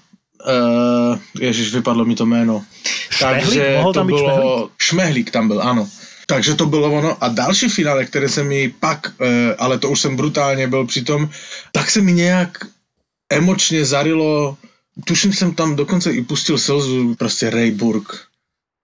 Uh, 0.44 1.18
ježiš, 1.40 1.74
vypadlo 1.74 2.04
mi 2.04 2.14
to 2.14 2.26
jméno. 2.26 2.64
Šmehlík? 3.10 3.62
Mohol 3.76 3.92
to 3.92 4.00
tam 4.00 4.06
byť 4.06 4.16
bylo... 4.16 4.70
Šmehlík 4.78 5.30
tam 5.30 5.48
byl, 5.48 5.62
ano. 5.62 5.88
Takže 6.26 6.54
to 6.54 6.66
bylo 6.66 6.92
ono. 6.92 7.16
A 7.24 7.28
další 7.28 7.68
finále, 7.68 8.04
které 8.04 8.28
se 8.28 8.44
mi 8.44 8.68
pak, 8.80 9.08
uh, 9.20 9.26
ale 9.58 9.78
to 9.78 9.90
už 9.90 10.00
jsem 10.00 10.16
brutálně 10.16 10.68
byl 10.68 10.86
přitom, 10.86 11.28
tak 11.72 11.90
se 11.90 12.00
mi 12.00 12.12
nějak 12.12 12.58
emočně 13.32 13.84
zarilo, 13.84 14.56
tuším 15.04 15.32
jsem 15.32 15.54
tam 15.54 15.76
dokonce 15.76 16.12
i 16.12 16.22
pustil 16.22 16.58
slzu, 16.58 17.14
prostě 17.14 17.50
Ray 17.50 17.70
Burke 17.70 18.16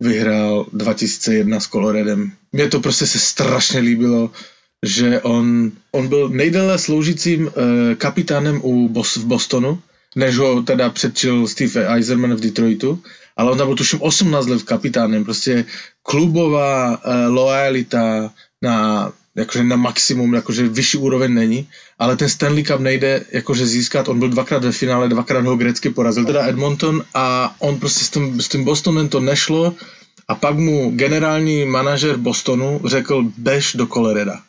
vyhrál 0.00 0.66
2001 0.72 1.60
s 1.60 1.68
Coloredem. 1.68 2.32
Mně 2.52 2.68
to 2.68 2.80
prostě 2.80 3.06
se 3.06 3.18
strašně 3.18 3.80
líbilo, 3.80 4.30
že 4.86 5.20
on, 5.20 5.72
on 5.92 6.08
byl 6.08 6.28
nejdéle 6.28 6.78
sloužícím 6.78 7.46
uh, 7.46 7.52
kapitánem 7.94 8.60
u 8.62 8.88
Bos, 8.88 9.16
v 9.16 9.24
Bostonu, 9.24 9.82
než 10.16 10.38
ho 10.38 10.62
teda 10.62 10.90
předčil 10.90 11.48
Steve 11.48 11.86
Eiserman 11.86 12.34
v 12.34 12.40
Detroitu, 12.40 13.02
ale 13.36 13.52
on 13.52 13.58
tam 13.58 13.66
byl 13.66 13.76
tuším 13.76 14.02
18 14.02 14.46
let 14.46 14.62
kapitánem, 14.62 15.24
prostě 15.24 15.64
klubová 16.02 16.90
uh, 16.90 17.34
lojalita 17.34 18.32
na 18.62 19.12
jakože 19.34 19.64
na 19.64 19.76
maximum, 19.76 20.34
jakože 20.34 20.68
vyšší 20.68 20.98
úroveň 20.98 21.34
není, 21.34 21.68
ale 22.00 22.16
ten 22.16 22.28
Stanley 22.28 22.64
Cup 22.64 22.80
nejde 22.80 23.24
jakože 23.32 23.66
získat, 23.66 24.08
on 24.08 24.18
byl 24.18 24.28
dvakrát 24.28 24.64
ve 24.64 24.72
finále, 24.72 25.08
dvakrát 25.08 25.44
ho 25.44 25.56
grecky 25.56 25.90
porazil, 25.90 26.24
teda 26.24 26.48
Edmonton 26.48 27.04
a 27.14 27.54
on 27.58 27.76
prostě 27.76 28.04
s 28.04 28.10
tím, 28.10 28.40
s 28.40 28.48
tím 28.48 28.64
Bostonem 28.64 29.08
to 29.08 29.20
nešlo 29.20 29.74
a 30.28 30.34
pak 30.34 30.58
mu 30.58 30.90
generální 30.90 31.64
manažer 31.64 32.16
Bostonu 32.16 32.80
řekl, 32.84 33.24
bež 33.36 33.74
do 33.74 33.86
Coloreda. 33.86 34.40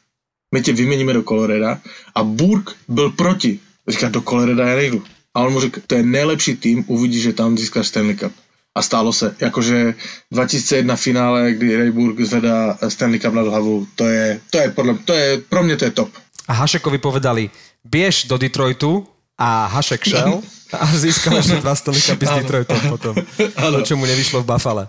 My 0.55 0.61
tě 0.61 0.73
vyměníme 0.73 1.13
do 1.13 1.23
Coloreda 1.23 1.79
a 2.15 2.23
Burke 2.23 2.73
byl 2.87 3.09
proti. 3.09 3.59
Říká, 3.87 4.09
do 4.09 4.21
Coloreda 4.21 4.67
já 4.67 4.75
nejdu. 4.75 5.03
A 5.33 5.41
on 5.41 5.53
mu 5.53 5.59
řekl, 5.59 5.81
to 5.87 5.95
je 5.95 6.03
nejlepší 6.03 6.55
tým, 6.55 6.83
uvidíš, 6.87 7.23
že 7.23 7.33
tam 7.33 7.57
získáš 7.57 7.87
Stanley 7.87 8.15
Cup. 8.15 8.31
A 8.75 8.81
stálo 8.81 9.13
se. 9.13 9.35
Jakože 9.39 9.93
2001 10.31 10.95
finále, 10.95 11.53
kdy 11.53 11.75
Ray 11.75 11.91
Burke 11.91 12.25
zvedá 12.25 12.77
Stanley 12.87 13.19
Cup 13.19 13.33
nad 13.33 13.47
hlavu, 13.47 13.87
to 13.95 14.07
je, 14.07 14.39
to 14.49 14.57
je, 14.57 14.69
podľa, 14.69 14.97
to 15.05 15.13
je, 15.13 15.37
pro 15.49 15.63
mě 15.63 15.77
to 15.77 15.85
je 15.85 15.91
top. 15.91 16.09
A 16.47 16.53
Hašekovi 16.53 16.97
povedali, 16.97 17.49
biež 17.85 18.25
do 18.25 18.37
Detroitu 18.37 19.05
a 19.37 19.65
Hašek 19.69 20.05
šel 20.05 20.41
a 20.73 20.85
získal 20.93 21.37
ešte 21.41 21.61
dva 21.61 21.75
Cupy 21.75 22.25
s 22.25 22.33
Detroitom 22.41 22.81
potom. 22.89 23.13
To, 23.57 23.79
čo 23.81 23.97
mu 23.97 24.05
nevyšlo 24.05 24.41
v 24.41 24.47
Buffale. 24.47 24.85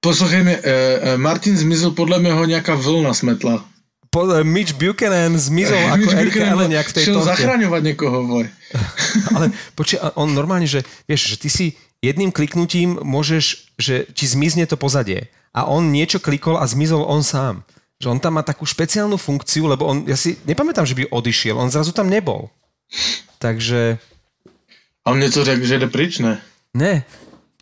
Poslouchej 0.00 0.42
mě, 0.42 0.56
eh, 0.62 1.00
eh, 1.02 1.16
Martin 1.16 1.56
zmizel, 1.56 1.90
podle 1.90 2.18
mého 2.18 2.44
nějaká 2.44 2.74
vlna 2.74 3.14
smetla. 3.14 3.64
Po, 4.10 4.22
Mitch 4.42 4.72
Buchanan 4.72 5.36
zmizol 5.36 5.92
ako 5.92 6.08
Mitch 6.08 6.14
Erika 6.14 6.46
Eleniak 6.46 6.88
v 6.88 6.94
tej 6.94 7.04
torte. 7.10 7.36
zachraňovať 7.36 7.82
niekoho, 7.84 8.24
voj. 8.24 8.46
Ale 9.36 9.52
počkaj, 9.74 9.98
a 10.00 10.06
on 10.16 10.32
normálne, 10.32 10.64
že 10.64 10.86
vieš, 11.04 11.34
že 11.34 11.36
ty 11.36 11.48
si 11.52 11.66
jedným 12.00 12.32
kliknutím 12.32 12.96
môžeš, 13.02 13.74
že 13.76 14.08
ti 14.16 14.24
zmizne 14.24 14.64
to 14.64 14.80
pozadie. 14.80 15.28
A 15.52 15.68
on 15.68 15.92
niečo 15.92 16.22
klikol 16.22 16.56
a 16.56 16.64
zmizol 16.64 17.04
on 17.04 17.20
sám. 17.20 17.66
Že 17.96 18.08
on 18.08 18.18
tam 18.20 18.36
má 18.36 18.42
takú 18.44 18.68
špeciálnu 18.68 19.16
funkciu, 19.16 19.66
lebo 19.66 19.88
on, 19.88 20.04
ja 20.04 20.16
si 20.20 20.36
nepamätám, 20.44 20.84
že 20.84 20.92
by 20.92 21.08
odišiel, 21.08 21.56
on 21.56 21.72
zrazu 21.72 21.96
tam 21.96 22.12
nebol. 22.12 22.52
Takže, 23.38 23.98
A 25.04 25.10
on 25.10 25.20
něco 25.20 25.44
řekl, 25.44 25.64
že 25.64 25.78
jde 25.78 25.86
pryč, 25.86 26.18
ne? 26.18 26.42
ne. 26.74 27.04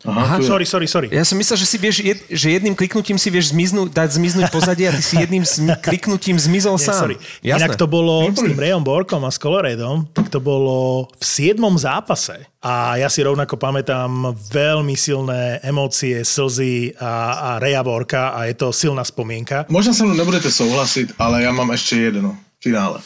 Aha, 0.03 0.21
Aha, 0.21 0.35
je. 0.37 0.45
Sorry, 0.45 0.65
sorry, 0.67 0.87
sorry. 0.91 1.07
Ja 1.09 1.23
som 1.23 1.39
myslel, 1.39 1.55
že 1.55 1.65
si 1.65 1.77
vieš, 1.79 2.03
jed, 2.03 2.19
že 2.29 2.51
jedným 2.51 2.75
kliknutím 2.75 3.15
si 3.15 3.31
vieš 3.31 3.55
zmiznúť, 3.55 3.89
dať 3.95 4.09
zmiznúť 4.19 4.51
pozadie 4.51 4.91
a 4.91 4.93
ty 4.93 5.01
si 5.01 5.15
jedným 5.17 5.41
sm- 5.47 5.71
kliknutím 5.87 6.35
zmizol 6.37 6.75
Nie, 6.77 6.85
sám. 6.85 6.99
sorry. 6.99 7.15
Inak 7.41 7.73
to 7.79 7.87
bolo 7.87 8.27
s 8.29 8.37
tým 8.37 8.59
Rayom 8.59 8.83
Borkom 8.85 9.23
a 9.25 9.31
s 9.31 9.39
Coloredom, 9.39 10.05
tak 10.13 10.29
to 10.29 10.43
bolo 10.43 11.07
v 11.15 11.23
7. 11.25 11.57
zápase. 11.79 12.43
A 12.61 12.99
ja 12.99 13.09
si 13.09 13.23
rovnako 13.23 13.55
pamätám 13.57 14.35
veľmi 14.51 14.93
silné 14.93 15.63
emócie, 15.65 16.21
slzy 16.21 16.93
a, 17.01 17.13
a 17.33 17.49
Raya 17.57 17.81
Borka 17.81 18.35
a 18.35 18.45
je 18.45 18.53
to 18.57 18.69
silná 18.75 19.01
spomienka. 19.01 19.65
Možná 19.73 19.93
se 19.93 20.03
mnou 20.03 20.13
nebudete 20.13 20.51
souhlasit, 20.51 21.13
ale 21.17 21.43
já 21.43 21.51
mám 21.51 21.71
ještě 21.71 21.95
jedno 21.95 22.37
v 22.59 22.63
finále. 22.63 22.99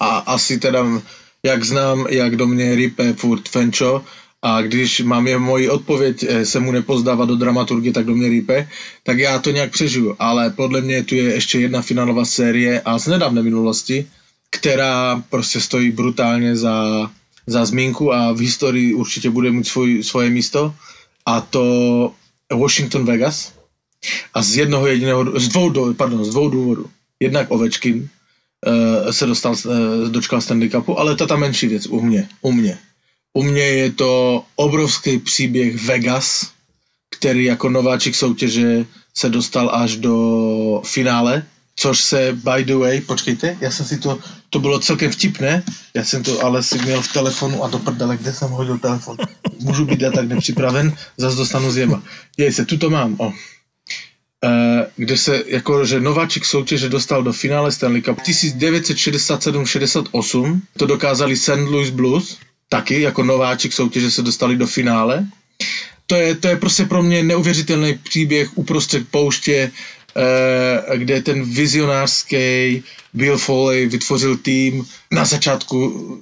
A 0.00 0.08
asi 0.36 0.56
teda, 0.58 0.84
jak 1.42 1.64
znám, 1.64 2.06
jak 2.08 2.36
do 2.36 2.46
mě 2.46 2.74
rype 2.74 3.12
furt 3.12 3.48
Fenčo, 3.48 4.04
a 4.46 4.62
když 4.62 5.00
mám 5.00 5.26
je 5.26 5.38
moji 5.38 5.68
odpověď 5.68 6.16
eh, 6.22 6.46
se 6.46 6.60
mu 6.60 6.72
nepozdává 6.72 7.24
do 7.24 7.36
dramaturgie, 7.36 7.92
tak 7.92 8.06
do 8.06 8.14
mě 8.14 8.28
rýpe, 8.28 8.68
tak 9.02 9.18
já 9.18 9.38
to 9.38 9.50
nějak 9.50 9.72
přežiju. 9.72 10.16
Ale 10.18 10.50
podle 10.50 10.80
mě 10.80 11.02
tu 11.02 11.14
je 11.14 11.22
ještě 11.34 11.58
jedna 11.58 11.82
finálová 11.82 12.24
série 12.24 12.80
a 12.80 12.98
z 12.98 13.06
nedávné 13.06 13.42
minulosti, 13.42 14.06
která 14.50 15.22
prostě 15.30 15.60
stojí 15.60 15.90
brutálně 15.90 16.56
za, 16.56 17.10
za 17.46 17.64
zmínku 17.64 18.14
a 18.14 18.32
v 18.32 18.38
historii 18.38 18.94
určitě 18.94 19.30
bude 19.30 19.50
mít 19.50 19.66
svoj, 19.66 20.02
svoje 20.02 20.30
místo. 20.30 20.74
A 21.26 21.40
to 21.40 21.64
Washington 22.54 23.04
Vegas. 23.04 23.52
A 24.34 24.42
z 24.42 24.56
jednoho 24.56 24.86
jediného, 24.86 25.40
z 25.40 25.48
dvou, 25.48 25.70
do- 25.70 25.94
pardon, 25.94 26.24
z 26.24 26.30
dvou 26.30 26.48
důvodů. 26.48 26.86
Jednak 27.20 27.50
Ovečkin 27.50 27.98
uh, 28.66 29.10
se 29.10 29.26
dostal, 29.26 29.56
uh, 29.66 30.08
dočkal 30.08 30.40
Stanley 30.40 30.70
Cupu, 30.70 30.98
ale 30.98 31.16
to 31.16 31.24
je 31.24 31.28
ta 31.28 31.36
menší 31.36 31.66
věc 31.66 31.86
u 31.86 32.00
mě. 32.00 32.28
U 32.40 32.52
mě. 32.52 32.78
U 33.34 33.42
mě 33.42 33.62
je 33.62 33.92
to 33.92 34.44
obrovský 34.56 35.18
příběh 35.18 35.82
Vegas, 35.82 36.50
který 37.10 37.44
jako 37.44 37.68
nováčik 37.68 38.14
soutěže 38.14 38.84
se 39.14 39.28
dostal 39.28 39.70
až 39.74 39.96
do 39.96 40.82
finále, 40.84 41.46
což 41.76 42.00
se, 42.00 42.32
by 42.32 42.64
the 42.64 42.74
way, 42.74 43.00
počkejte, 43.00 43.56
já 43.60 43.70
jsem 43.70 43.86
si 43.86 43.98
to, 43.98 44.18
to 44.50 44.58
bylo 44.58 44.80
celkem 44.80 45.12
vtipné, 45.12 45.62
já 45.94 46.04
jsem 46.04 46.22
to 46.22 46.44
ale 46.44 46.62
si 46.62 46.78
měl 46.78 47.02
v 47.02 47.12
telefonu 47.12 47.64
a 47.64 47.68
do 47.68 47.78
prdele, 47.78 48.16
kde 48.16 48.32
jsem 48.32 48.50
hodil 48.50 48.78
telefon. 48.78 49.16
Můžu 49.58 49.84
být 49.84 50.00
já 50.00 50.10
tak 50.10 50.28
nepřipraven, 50.28 50.96
zase 51.16 51.36
dostanu 51.36 51.72
zjeba. 51.72 52.02
Jej 52.36 52.52
se, 52.52 52.64
tu 52.64 52.78
to 52.78 52.90
mám, 52.90 53.16
o. 53.18 53.32
Eh, 54.44 54.86
kde 54.96 55.16
se 55.16 55.44
jako, 55.46 55.84
že 55.84 56.00
nováčik 56.00 56.44
soutěže 56.44 56.88
dostal 56.88 57.22
do 57.22 57.32
finále 57.32 57.72
Stanley 57.72 58.02
Cup 58.02 58.18
1967-68, 58.18 60.60
to 60.76 60.86
dokázali 60.86 61.36
St. 61.36 61.48
Louis 61.48 61.90
Blues, 61.90 62.38
taky 62.68 63.02
jako 63.02 63.22
nováčik 63.22 63.72
soutěže 63.72 64.10
se 64.10 64.22
dostali 64.22 64.56
do 64.56 64.66
finále. 64.66 65.26
To 66.06 66.14
je, 66.14 66.34
to 66.34 66.48
je 66.48 66.56
prostě 66.56 66.84
pro 66.84 67.02
mě 67.02 67.22
neuvěřitelný 67.22 67.98
příběh 67.98 68.58
uprostřed 68.58 69.08
pouště, 69.10 69.70
eh, 70.16 70.98
kde 70.98 71.22
ten 71.22 71.42
vizionářský 71.42 72.82
Bill 73.14 73.38
Foley 73.38 73.86
vytvořil 73.86 74.36
tým. 74.36 74.86
Na 75.10 75.24
začátku 75.24 75.76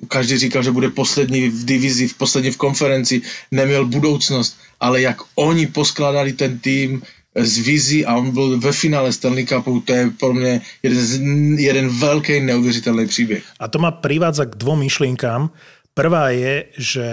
každý 0.09 0.39
říkal, 0.39 0.63
že 0.63 0.71
bude 0.71 0.91
poslední 0.91 1.49
v 1.49 1.65
divizi, 1.65 2.09
v 2.09 2.15
poslední 2.15 2.51
v 2.51 2.57
konferenci, 2.57 3.23
neměl 3.51 3.87
budoucnost, 3.87 4.57
ale 4.81 5.01
jak 5.01 5.17
oni 5.35 5.67
poskládali 5.67 6.33
ten 6.33 6.59
tým 6.59 7.03
z 7.35 7.59
vizí 7.59 8.07
a 8.07 8.17
on 8.17 8.31
byl 8.31 8.61
ve 8.61 8.73
finále 8.73 9.13
Stanley 9.13 9.47
Cupu, 9.47 9.81
to 9.81 9.93
je 9.93 10.11
pro 10.11 10.35
mě 10.35 10.61
jeden, 10.83 11.59
jeden 11.59 11.89
velký 11.89 12.41
neuvěřitelný 12.41 13.07
příběh. 13.07 13.43
A 13.61 13.69
to 13.69 13.79
ma 13.79 13.91
privádza 13.91 14.45
k 14.45 14.55
dvom 14.55 14.79
myšlienkám. 14.79 15.51
Prvá 15.95 16.35
je, 16.35 16.67
že 16.75 17.07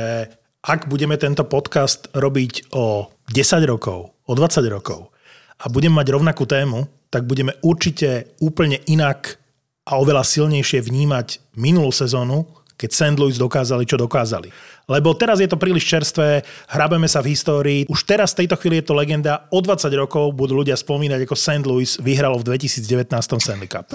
ak 0.66 0.90
budeme 0.90 1.14
tento 1.14 1.46
podcast 1.46 2.10
robiť 2.18 2.74
o 2.74 3.14
10 3.30 3.62
rokov, 3.70 4.10
o 4.26 4.34
20 4.34 4.58
rokov 4.74 5.14
a 5.62 5.70
budeme 5.70 6.02
mať 6.02 6.10
rovnakú 6.10 6.50
tému, 6.50 6.90
tak 7.14 7.30
budeme 7.30 7.54
určite 7.62 8.34
úplne 8.42 8.82
inak 8.90 9.38
a 9.86 10.02
oveľa 10.02 10.26
silnejšie 10.26 10.82
vnímať 10.82 11.62
minulú 11.62 11.94
sezónu, 11.94 12.50
keď 12.74 12.90
St. 12.90 13.18
Louis 13.22 13.38
dokázali, 13.38 13.86
čo 13.86 14.02
dokázali. 14.02 14.50
Lebo 14.90 15.14
teraz 15.14 15.38
je 15.38 15.46
to 15.46 15.62
príliš 15.62 15.86
čerstvé, 15.86 16.42
hrabeme 16.74 17.06
sa 17.06 17.22
v 17.22 17.38
histórii, 17.38 17.86
už 17.86 18.02
teraz 18.10 18.34
v 18.34 18.46
tejto 18.46 18.58
chvíli 18.58 18.82
je 18.82 18.90
to 18.90 18.98
legenda, 18.98 19.46
o 19.54 19.62
20 19.62 19.94
rokov 19.94 20.34
budú 20.34 20.58
ľudia 20.58 20.74
spomínať, 20.74 21.30
ako 21.30 21.38
St. 21.38 21.66
Louis 21.70 22.02
vyhralo 22.02 22.42
v 22.42 22.50
2019 22.58 23.06
Stanley 23.14 23.70
Cup. 23.70 23.94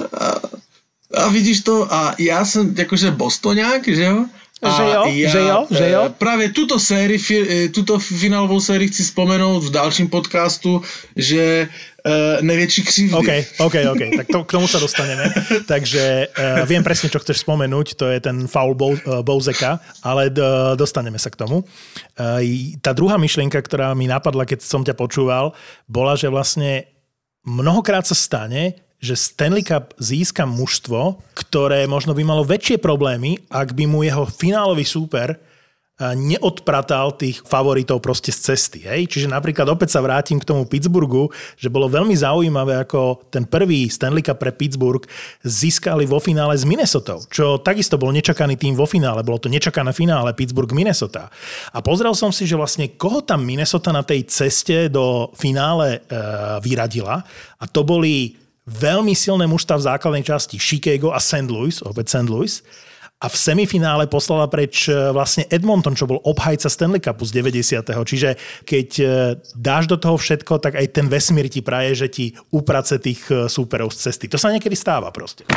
A 1.10 1.26
vidíš 1.34 1.66
to, 1.66 1.90
a 1.90 2.14
já 2.18 2.44
jsem 2.44 2.74
jakože 2.78 3.10
Bostonák, 3.10 3.82
že 3.82 4.02
jo? 4.02 4.26
Že 4.56 4.84
jo, 4.88 5.02
že 5.28 5.40
jo, 5.40 5.58
že 5.70 5.86
jo. 5.92 6.02
eh, 6.08 6.12
Právě 6.18 6.48
tuto 6.48 6.80
sérii, 6.80 7.18
fi- 7.20 7.46
eh, 7.48 7.68
tuto 7.68 7.98
finálovou 8.00 8.56
sérii 8.60 8.88
chci 8.88 9.02
vzpomenout 9.04 9.60
v 9.64 9.70
dalším 9.70 10.08
podcastu, 10.08 10.80
že 11.16 11.68
uh, 11.68 12.40
největší 12.40 12.82
křivdy. 12.82 13.14
OK, 13.14 13.30
OK, 13.60 13.74
OK, 13.92 14.02
tak 14.16 14.26
to, 14.32 14.38
k 14.48 14.52
tomu 14.56 14.64
sa 14.64 14.80
dostaneme. 14.80 15.28
Takže 15.72 16.32
uh, 16.32 16.64
viem 16.64 16.80
presne, 16.80 17.12
čo 17.12 17.20
chceš 17.20 17.44
spomenúť, 17.44 18.00
to 18.00 18.08
je 18.08 18.16
ten 18.16 18.48
faul 18.48 18.72
Bou, 18.72 18.96
uh, 18.96 19.20
Bouzeka, 19.20 19.76
ale 20.00 20.32
d- 20.32 20.40
dostaneme 20.80 21.20
sa 21.20 21.28
k 21.28 21.36
tomu. 21.36 21.60
Uh, 22.16 22.40
tá 22.80 22.96
druhá 22.96 23.20
myšlienka, 23.20 23.60
ktorá 23.60 23.92
mi 23.92 24.08
napadla, 24.08 24.48
keď 24.48 24.64
som 24.64 24.80
ťa 24.80 24.96
počúval, 24.96 25.52
bola, 25.84 26.16
že 26.16 26.32
vlastne 26.32 26.88
mnohokrát 27.44 28.08
sa 28.08 28.16
stane, 28.16 28.85
že 29.00 29.14
Stanley 29.14 29.62
Cup 29.62 29.92
získa 30.00 30.48
mužstvo, 30.48 31.20
ktoré 31.36 31.84
možno 31.84 32.16
by 32.16 32.22
malo 32.24 32.42
väčšie 32.42 32.80
problémy, 32.80 33.38
ak 33.52 33.76
by 33.76 33.84
mu 33.84 34.02
jeho 34.02 34.24
finálový 34.24 34.84
súper 34.84 35.36
neodpratal 35.96 37.16
tých 37.16 37.40
favoritov 37.48 38.04
proste 38.04 38.28
z 38.28 38.52
cesty. 38.52 38.84
Hej? 38.84 39.08
Čiže 39.08 39.32
napríklad 39.32 39.64
opäť 39.64 39.96
sa 39.96 40.04
vrátim 40.04 40.36
k 40.36 40.44
tomu 40.44 40.68
Pittsburghu, 40.68 41.32
že 41.56 41.72
bolo 41.72 41.88
veľmi 41.88 42.12
zaujímavé, 42.12 42.84
ako 42.84 43.32
ten 43.32 43.48
prvý 43.48 43.88
Stanley 43.88 44.20
Cup 44.20 44.36
pre 44.36 44.52
Pittsburgh 44.52 45.00
získali 45.40 46.04
vo 46.04 46.20
finále 46.20 46.52
s 46.52 46.68
Minnesota, 46.68 47.16
čo 47.32 47.64
takisto 47.64 47.96
bol 47.96 48.12
nečakaný 48.12 48.60
tým 48.60 48.76
vo 48.76 48.84
finále. 48.84 49.24
Bolo 49.24 49.40
to 49.40 49.48
nečakané 49.48 49.96
finále 49.96 50.36
Pittsburgh-Minnesota. 50.36 51.32
A 51.72 51.78
pozrel 51.80 52.12
som 52.12 52.28
si, 52.28 52.44
že 52.44 52.60
vlastne 52.60 52.92
koho 52.92 53.24
tam 53.24 53.40
Minnesota 53.40 53.88
na 53.88 54.04
tej 54.04 54.28
ceste 54.28 54.92
do 54.92 55.32
finále 55.32 56.04
e, 56.04 56.20
vyradila. 56.60 57.24
A 57.56 57.64
to 57.64 57.88
boli 57.88 58.36
veľmi 58.66 59.14
silné 59.14 59.46
mužstva 59.46 59.78
v 59.78 59.86
základnej 59.86 60.24
časti 60.26 60.58
Chicago 60.58 61.14
a 61.14 61.22
St. 61.22 61.46
Louis, 61.46 61.78
opäť 61.86 62.18
St. 62.18 62.28
Louis 62.28 62.62
a 63.16 63.32
v 63.32 63.36
semifinále 63.36 64.04
poslala 64.12 64.44
preč 64.44 64.92
e, 64.92 64.92
vlastne 64.92 65.48
Edmonton, 65.48 65.96
čo 65.96 66.04
bol 66.04 66.20
obhajca 66.20 66.68
Stanley 66.68 67.00
Cupu 67.00 67.24
z 67.24 67.32
90. 67.40 67.88
Čiže 67.88 68.36
keď 68.68 68.88
e, 69.00 69.04
dáš 69.56 69.88
do 69.88 69.96
toho 69.96 70.20
všetko, 70.20 70.60
tak 70.60 70.76
aj 70.76 70.92
ten 70.92 71.08
vesmír 71.08 71.48
ti 71.48 71.64
praje, 71.64 71.96
že 71.96 72.08
ti 72.12 72.36
uprace 72.52 73.00
tých 73.00 73.24
e, 73.32 73.48
súperov 73.48 73.88
z 73.96 74.12
cesty. 74.12 74.28
To 74.28 74.36
sa 74.36 74.52
niekedy 74.52 74.76
stáva 74.76 75.08
proste. 75.08 75.48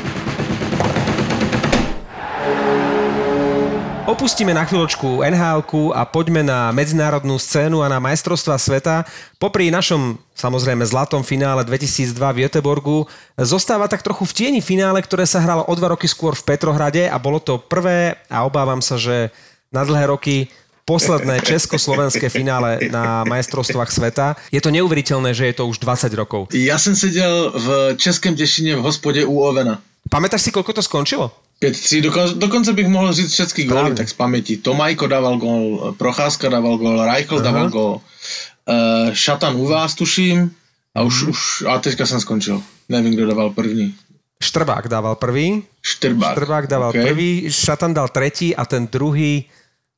Opustíme 4.09 4.57
na 4.57 4.65
chvíľočku 4.65 5.21
nhl 5.21 5.61
a 5.93 6.01
poďme 6.01 6.41
na 6.41 6.73
medzinárodnú 6.73 7.37
scénu 7.37 7.85
a 7.85 7.91
na 7.93 8.01
majstrovstva 8.01 8.57
sveta. 8.57 9.05
Popri 9.37 9.69
našom 9.69 10.17
samozrejme 10.33 10.81
zlatom 10.81 11.21
finále 11.21 11.61
2002 11.61 12.17
v 12.17 12.41
Göteborgu 12.41 13.05
zostáva 13.37 13.85
tak 13.85 14.01
trochu 14.01 14.25
v 14.25 14.33
tieni 14.33 14.61
finále, 14.65 14.97
ktoré 15.05 15.29
sa 15.29 15.37
hralo 15.37 15.61
o 15.61 15.73
dva 15.77 15.93
roky 15.93 16.09
skôr 16.09 16.33
v 16.33 16.41
Petrohrade 16.41 17.05
a 17.05 17.21
bolo 17.21 17.37
to 17.37 17.61
prvé 17.61 18.17
a 18.33 18.49
obávam 18.49 18.81
sa, 18.81 18.97
že 18.97 19.29
na 19.69 19.85
dlhé 19.85 20.09
roky 20.09 20.49
posledné 20.89 21.45
československé 21.53 22.33
finále 22.33 22.89
na 22.89 23.21
majstrovstvách 23.29 23.93
sveta. 23.93 24.33
Je 24.49 24.57
to 24.57 24.73
neuveriteľné, 24.73 25.37
že 25.37 25.53
je 25.53 25.61
to 25.61 25.69
už 25.69 25.77
20 25.85 26.09
rokov. 26.17 26.49
Ja 26.57 26.81
som 26.81 26.97
sedel 26.97 27.53
v 27.53 27.93
Českém 28.01 28.33
Dešine 28.33 28.73
v 28.73 28.81
hospode 28.81 29.21
u 29.21 29.45
Ovena. 29.45 29.77
Pamätáš 30.09 30.41
si, 30.41 30.49
koľko 30.49 30.73
to 30.73 30.81
skončilo? 30.81 31.29
5-3, 31.61 32.01
dokonce, 32.01 32.35
dokonce 32.35 32.73
bych 32.73 32.87
mohl 32.87 33.13
říct 33.13 33.33
všetky 33.33 33.63
góly, 33.63 33.95
tak 33.95 34.09
z 34.09 34.13
paměti. 34.13 34.57
Tomajko 34.57 35.07
dával 35.07 35.37
gól, 35.37 35.95
Procházka 35.97 36.49
dával 36.49 36.77
gól, 36.77 37.05
Reichl 37.05 37.39
dával 37.39 37.69
gól, 37.69 38.01
uh, 38.01 39.13
Šatan 39.13 39.55
u 39.55 39.67
vás 39.67 39.95
tuším 39.95 40.51
a 40.95 41.01
už, 41.01 41.23
mm. 41.23 41.29
už, 41.29 41.63
a 41.67 41.79
teďka 41.79 42.05
jsem 42.05 42.19
skončil. 42.21 42.63
Nevím, 42.89 43.13
kdo 43.13 43.27
dával 43.27 43.49
první. 43.49 43.95
Štrbák 44.43 44.87
dával 44.87 45.15
prvý. 45.15 45.63
Štrbák. 45.81 46.31
Štrbák 46.31 46.67
dával 46.67 46.89
okay. 46.89 47.03
prvý, 47.03 47.51
Šatan 47.51 47.93
dal 47.93 48.09
tretí 48.09 48.55
a 48.55 48.65
ten 48.65 48.87
druhý 48.87 49.45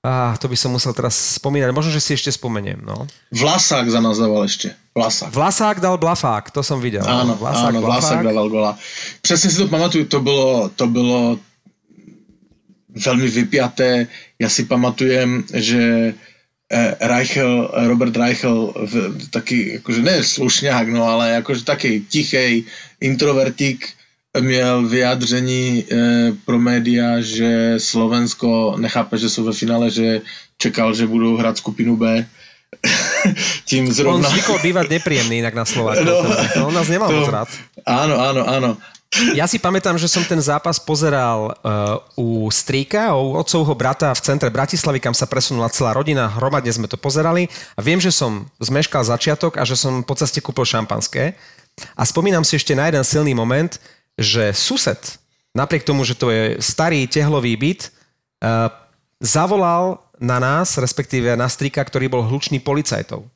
Ah, 0.02 0.34
to 0.42 0.50
by 0.50 0.58
som 0.58 0.74
musel 0.74 0.98
teraz 0.98 1.38
spomínať. 1.38 1.70
Možno, 1.78 1.94
že 1.94 2.02
si 2.02 2.18
ešte 2.18 2.34
spomeniem. 2.34 2.82
No. 2.82 3.06
Vlasák 3.30 3.86
za 3.86 4.02
nás 4.02 4.18
dával 4.18 4.50
ešte. 4.50 4.74
Vlasák. 4.98 5.30
Vlasák 5.30 5.78
dal 5.78 6.02
blafák, 6.02 6.50
to 6.50 6.66
som 6.66 6.82
videl. 6.82 7.06
Áno, 7.06 7.38
Vlasák, 7.38 7.70
áno, 7.70 7.86
Vlasák 7.86 8.26
dával 8.26 8.50
gola. 8.50 8.72
Přesně 9.22 9.50
si 9.54 9.58
to 9.62 9.68
pamatuju, 9.70 10.06
to 10.06 10.20
bylo, 10.20 10.70
to 10.74 10.88
bylo 10.88 11.38
veľmi 12.96 13.28
vypiaté. 13.28 14.08
Ja 14.40 14.50
si 14.52 14.68
pamatujem, 14.68 15.48
že 15.52 16.14
eh, 16.14 16.92
Reichel, 17.00 17.72
Robert 17.88 18.16
Reichel, 18.16 18.74
taký, 19.32 19.80
akože 19.80 20.02
ne 20.02 20.24
slušňák, 20.24 20.88
no 20.92 21.08
ale 21.08 21.40
akože 21.40 21.64
taký 21.64 22.04
tichej 22.08 22.64
introvertík, 23.00 24.02
měl 24.40 24.88
vyjádření 24.88 25.84
e, 25.84 25.96
pro 26.46 26.60
média, 26.60 27.22
že 27.22 27.76
Slovensko 27.78 28.76
nechápe, 28.78 29.18
že 29.18 29.30
jsou 29.30 29.44
ve 29.44 29.54
finále, 29.54 29.92
že 29.92 30.22
čekal, 30.58 30.94
že 30.94 31.08
budou 31.08 31.38
hrát 31.38 31.58
skupinu 31.58 31.98
B. 31.98 32.28
Tím 33.66 33.92
zrovna... 33.94 34.28
On 34.28 34.34
zvykol 34.34 34.60
bývať 34.64 34.90
nepríjemný 34.90 35.44
inak 35.44 35.54
na 35.54 35.66
Slováku. 35.68 36.08
No, 36.56 36.72
on 36.72 36.74
nás 36.74 36.88
nemal 36.88 37.12
to, 37.12 37.20
moc 37.20 37.30
rád. 37.30 37.50
Áno, 37.84 38.16
áno, 38.16 38.42
áno. 38.48 38.70
Ja 39.12 39.44
si 39.44 39.60
pamätám, 39.60 40.00
že 40.00 40.08
som 40.08 40.24
ten 40.24 40.40
zápas 40.40 40.80
pozeral 40.80 41.52
uh, 41.52 42.00
u 42.16 42.48
strýka, 42.48 43.12
u 43.12 43.36
otcovho 43.36 43.76
brata 43.76 44.16
v 44.16 44.24
centre 44.24 44.48
Bratislavy, 44.48 45.04
kam 45.04 45.12
sa 45.12 45.28
presunula 45.28 45.68
celá 45.68 45.92
rodina. 45.92 46.32
Hromadne 46.32 46.72
sme 46.72 46.88
to 46.88 46.96
pozerali 46.96 47.52
a 47.76 47.84
viem, 47.84 48.00
že 48.00 48.08
som 48.08 48.48
zmeškal 48.64 49.04
začiatok 49.04 49.60
a 49.60 49.68
že 49.68 49.76
som 49.76 50.00
po 50.00 50.16
ceste 50.16 50.40
kúpil 50.40 50.64
šampanské. 50.64 51.36
A 52.00 52.08
spomínam 52.08 52.48
si 52.48 52.56
ešte 52.56 52.72
na 52.72 52.88
jeden 52.88 53.04
silný 53.04 53.36
moment, 53.36 53.76
že 54.16 54.56
sused, 54.56 55.20
napriek 55.52 55.84
tomu, 55.84 56.08
že 56.08 56.16
to 56.16 56.32
je 56.32 56.64
starý 56.64 57.04
tehlový 57.04 57.60
byt, 57.60 57.92
uh, 57.92 58.72
zavolal 59.20 60.00
na 60.24 60.40
nás, 60.40 60.80
respektíve 60.80 61.36
na 61.36 61.52
strika, 61.52 61.84
ktorý 61.84 62.08
bol 62.08 62.24
hlučný 62.24 62.64
policajtov. 62.64 63.28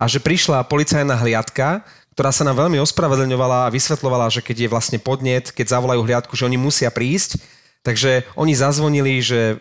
A 0.00 0.08
že 0.08 0.16
prišla 0.16 0.64
policajná 0.64 1.12
hliadka, 1.12 1.84
ktorá 2.20 2.36
sa 2.36 2.44
nám 2.44 2.60
veľmi 2.60 2.76
ospravedlňovala 2.84 3.64
a 3.64 3.72
vysvetlovala, 3.72 4.28
že 4.28 4.44
keď 4.44 4.68
je 4.68 4.72
vlastne 4.76 5.00
podnet, 5.00 5.48
keď 5.56 5.72
zavolajú 5.72 6.04
hliadku, 6.04 6.36
že 6.36 6.44
oni 6.44 6.60
musia 6.60 6.92
prísť. 6.92 7.40
Takže 7.80 8.28
oni 8.36 8.52
zazvonili, 8.52 9.24
že 9.24 9.56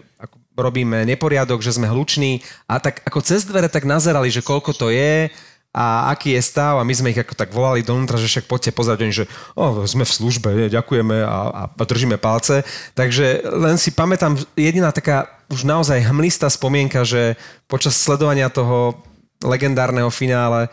robíme 0.60 1.08
neporiadok, 1.08 1.64
že 1.64 1.80
sme 1.80 1.88
hluční 1.88 2.44
a 2.68 2.84
tak 2.84 3.00
ako 3.08 3.24
cez 3.24 3.48
dvere 3.48 3.72
tak 3.72 3.88
nazerali, 3.88 4.28
že 4.28 4.44
koľko 4.44 4.76
to 4.76 4.92
je, 4.92 5.32
a 5.72 6.12
aký 6.12 6.36
je 6.36 6.44
stav 6.44 6.76
a 6.76 6.84
my 6.84 6.92
sme 6.92 7.16
ich 7.16 7.22
ako 7.24 7.32
tak 7.32 7.56
volali 7.56 7.80
donútra, 7.80 8.20
že 8.20 8.28
však 8.28 8.52
poďte 8.52 8.76
pozrieť, 8.76 9.00
oni, 9.08 9.14
že 9.16 9.26
oh, 9.56 9.88
sme 9.88 10.04
v 10.04 10.16
službe, 10.20 10.50
ďakujeme 10.68 11.16
a, 11.24 11.70
a 11.72 11.84
držíme 11.88 12.20
palce. 12.20 12.68
Takže 12.92 13.48
len 13.56 13.80
si 13.80 13.96
pamätám 13.96 14.36
jediná 14.60 14.92
taká 14.92 15.32
už 15.48 15.64
naozaj 15.64 16.12
hmlistá 16.12 16.52
spomienka, 16.52 17.08
že 17.08 17.40
počas 17.72 17.96
sledovania 17.96 18.52
toho 18.52 19.00
legendárneho 19.40 20.12
finále 20.12 20.68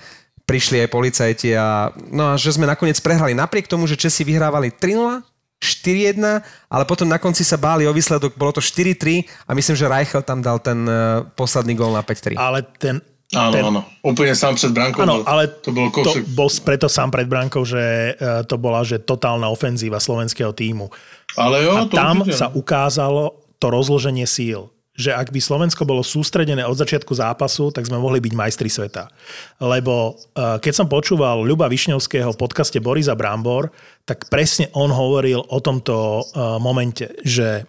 prišli 0.47 0.87
aj 0.87 0.89
policajti 0.89 1.51
a, 1.59 1.91
no 2.15 2.33
a 2.33 2.39
že 2.39 2.55
sme 2.55 2.71
nakoniec 2.71 2.97
prehrali 3.03 3.35
napriek 3.35 3.67
tomu, 3.67 3.91
že 3.91 3.99
Česi 3.99 4.23
vyhrávali 4.23 4.71
3-0, 4.71 5.21
4-1, 5.59 6.23
ale 6.71 6.85
potom 6.87 7.11
na 7.11 7.19
konci 7.19 7.43
sa 7.43 7.59
báli 7.59 7.83
o 7.85 7.93
výsledok, 7.93 8.39
bolo 8.39 8.55
to 8.55 8.63
4-3 8.63 9.27
a 9.45 9.51
myslím, 9.59 9.75
že 9.75 9.91
Reichel 9.91 10.23
tam 10.23 10.39
dal 10.39 10.63
ten 10.63 10.87
uh, 10.87 11.27
posledný 11.35 11.75
gól 11.75 11.91
na 11.91 12.07
5-3. 12.07 12.39
Ale 12.39 12.63
ten 12.79 13.03
Áno, 13.35 13.51
ten... 13.51 13.63
áno. 13.67 13.83
Úplne 14.07 14.39
sám 14.39 14.55
pred 14.55 14.71
bránkou. 14.71 15.03
Áno, 15.03 15.27
ale 15.27 15.51
to, 15.51 15.75
bol 15.75 15.91
to 15.91 16.15
bol 16.31 16.47
preto 16.63 16.87
sám 16.87 17.11
pred 17.11 17.27
bránkou, 17.27 17.67
že 17.67 18.15
e, 18.15 18.47
to 18.47 18.55
bola 18.55 18.87
že 18.87 19.03
totálna 19.03 19.51
ofenzíva 19.51 19.99
slovenského 19.99 20.55
týmu. 20.55 20.87
Ale 21.35 21.67
jo, 21.67 21.75
A 21.75 21.91
to 21.91 21.99
tam 21.99 22.23
určite. 22.23 22.39
sa 22.39 22.47
ukázalo 22.55 23.43
to 23.59 23.67
rozloženie 23.67 24.31
síl 24.31 24.71
že 24.97 25.13
ak 25.13 25.31
by 25.31 25.41
Slovensko 25.41 25.85
bolo 25.85 26.01
sústredené 26.01 26.65
od 26.65 26.75
začiatku 26.75 27.13
zápasu, 27.13 27.71
tak 27.71 27.85
sme 27.85 28.01
mohli 28.01 28.19
byť 28.19 28.33
majstri 28.33 28.73
sveta. 28.73 29.13
Lebo 29.61 30.17
e, 30.17 30.59
keď 30.59 30.73
som 30.73 30.89
počúval 30.89 31.45
Ľuba 31.45 31.69
Višňovského 31.69 32.33
v 32.33 32.41
podcaste 32.41 32.81
Borisa 32.81 33.13
Brambor, 33.13 33.71
tak 34.09 34.27
presne 34.33 34.73
on 34.73 34.89
hovoril 34.89 35.45
o 35.45 35.59
tomto 35.61 35.95
e, 35.95 36.23
momente, 36.59 37.13
že 37.23 37.69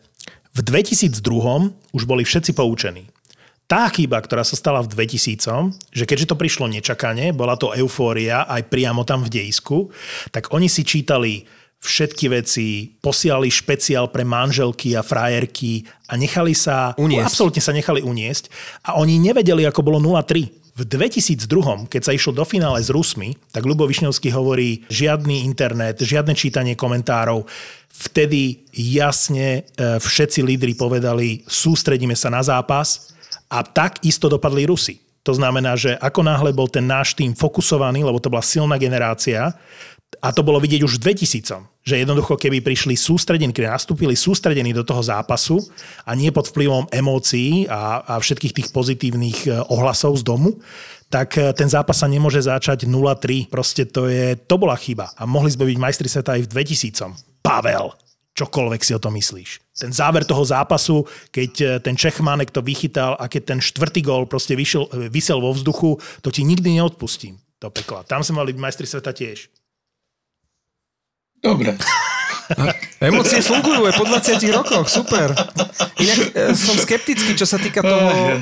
v 0.56 0.60
2002 0.64 1.14
už 1.94 2.04
boli 2.08 2.24
všetci 2.26 2.56
poučení 2.56 3.12
tá 3.68 3.92
chyba, 3.92 4.24
ktorá 4.24 4.48
sa 4.48 4.56
stala 4.56 4.80
v 4.80 4.88
2000, 4.96 5.92
že 5.92 6.08
keďže 6.08 6.32
to 6.32 6.40
prišlo 6.40 6.72
nečakane, 6.72 7.36
bola 7.36 7.60
to 7.60 7.76
eufória 7.76 8.48
aj 8.48 8.72
priamo 8.72 9.04
tam 9.04 9.28
v 9.28 9.44
dejisku, 9.44 9.92
tak 10.32 10.56
oni 10.56 10.72
si 10.72 10.88
čítali 10.88 11.44
všetky 11.78 12.26
veci, 12.34 12.98
posielali 13.00 13.48
špeciál 13.54 14.10
pre 14.10 14.26
manželky 14.26 14.98
a 14.98 15.06
frajerky 15.06 15.86
a 16.10 16.18
nechali 16.18 16.58
sa, 16.58 16.98
uniesť. 16.98 17.26
absolútne 17.26 17.62
sa 17.62 17.74
nechali 17.74 18.02
uniesť 18.02 18.50
a 18.86 18.98
oni 18.98 19.22
nevedeli, 19.22 19.64
ako 19.64 19.86
bolo 19.86 20.00
0-3. 20.02 20.68
V 20.78 20.86
2002, 20.86 21.90
keď 21.90 22.02
sa 22.06 22.14
išlo 22.14 22.38
do 22.38 22.46
finále 22.46 22.78
s 22.78 22.94
Rusmi, 22.94 23.34
tak 23.50 23.66
Lubo 23.66 23.90
Višňovský 23.90 24.30
hovorí 24.30 24.86
žiadny 24.94 25.42
internet, 25.42 25.98
žiadne 26.06 26.38
čítanie 26.38 26.78
komentárov. 26.78 27.50
Vtedy 27.90 28.62
jasne 28.78 29.66
e, 29.74 29.98
všetci 29.98 30.46
lídry 30.46 30.78
povedali, 30.78 31.42
sústredíme 31.50 32.14
sa 32.14 32.30
na 32.30 32.46
zápas, 32.46 33.10
a 33.48 33.64
tak 33.64 34.04
isto 34.04 34.28
dopadli 34.28 34.68
Rusi. 34.68 35.00
To 35.24 35.36
znamená, 35.36 35.76
že 35.76 35.96
ako 36.00 36.24
náhle 36.24 36.56
bol 36.56 36.72
ten 36.72 36.88
náš 36.88 37.12
tým 37.12 37.36
fokusovaný, 37.36 38.04
lebo 38.04 38.20
to 38.20 38.32
bola 38.32 38.44
silná 38.44 38.80
generácia, 38.80 39.52
a 40.18 40.34
to 40.34 40.42
bolo 40.42 40.58
vidieť 40.58 40.82
už 40.82 40.98
v 40.98 41.14
2000, 41.14 41.84
že 41.84 42.00
jednoducho 42.00 42.40
keby 42.40 42.64
prišli 42.64 42.98
sústredení, 42.98 43.54
keby 43.54 43.70
nastúpili 43.70 44.16
sústredení 44.18 44.74
do 44.74 44.82
toho 44.82 45.04
zápasu 45.04 45.62
a 46.08 46.16
nie 46.16 46.34
pod 46.34 46.50
vplyvom 46.50 46.90
emócií 46.90 47.70
a, 47.70 48.02
a 48.02 48.14
všetkých 48.18 48.56
tých 48.56 48.68
pozitívnych 48.74 49.40
e, 49.46 49.62
ohlasov 49.70 50.18
z 50.18 50.24
domu, 50.26 50.58
tak 51.12 51.38
e, 51.38 51.54
ten 51.54 51.70
zápas 51.70 52.02
sa 52.02 52.08
nemôže 52.10 52.40
začať 52.40 52.90
0-3. 52.90 53.52
Proste 53.52 53.86
to, 53.86 54.10
je, 54.10 54.40
to 54.40 54.56
bola 54.58 54.74
chyba. 54.80 55.12
A 55.20 55.28
mohli 55.30 55.54
sme 55.54 55.70
byť 55.70 55.78
majstri 55.78 56.08
sveta 56.10 56.40
aj 56.40 56.50
v 56.50 56.52
2000. 56.56 57.44
Pavel, 57.46 57.94
čokoľvek 58.34 58.82
si 58.82 58.92
o 58.96 59.00
to 59.00 59.12
myslíš 59.14 59.68
ten 59.78 59.94
záver 59.94 60.26
toho 60.26 60.42
zápasu, 60.42 61.06
keď 61.30 61.52
e, 61.62 61.66
ten 61.86 61.94
Čechmánek 61.94 62.50
to 62.50 62.66
vychytal 62.66 63.14
a 63.14 63.30
keď 63.30 63.54
ten 63.54 63.60
štvrtý 63.62 64.02
gól 64.02 64.26
proste 64.26 64.58
vyšiel, 64.58 64.90
vysel 65.14 65.38
vo 65.38 65.54
vzduchu, 65.54 66.02
to 66.26 66.34
ti 66.34 66.42
nikdy 66.42 66.82
neodpustím. 66.82 67.38
To 67.62 67.70
pekla. 67.70 68.06
Tam 68.06 68.22
sme 68.22 68.42
mali 68.42 68.54
byť 68.54 68.62
majstri 68.62 68.86
sveta 68.90 69.14
tiež. 69.14 69.50
Dobre. 71.42 71.78
Emócie 73.04 73.44
fungujú 73.44 73.84
aj 73.86 73.94
po 74.00 74.06
20 74.08 74.40
rokoch, 74.56 74.88
super. 74.88 75.36
Inak 76.00 76.20
e, 76.32 76.56
som 76.56 76.80
skeptický, 76.80 77.36
čo 77.36 77.44
sa 77.44 77.60
týka 77.60 77.84
toho 77.84 78.10
e, 78.10 78.34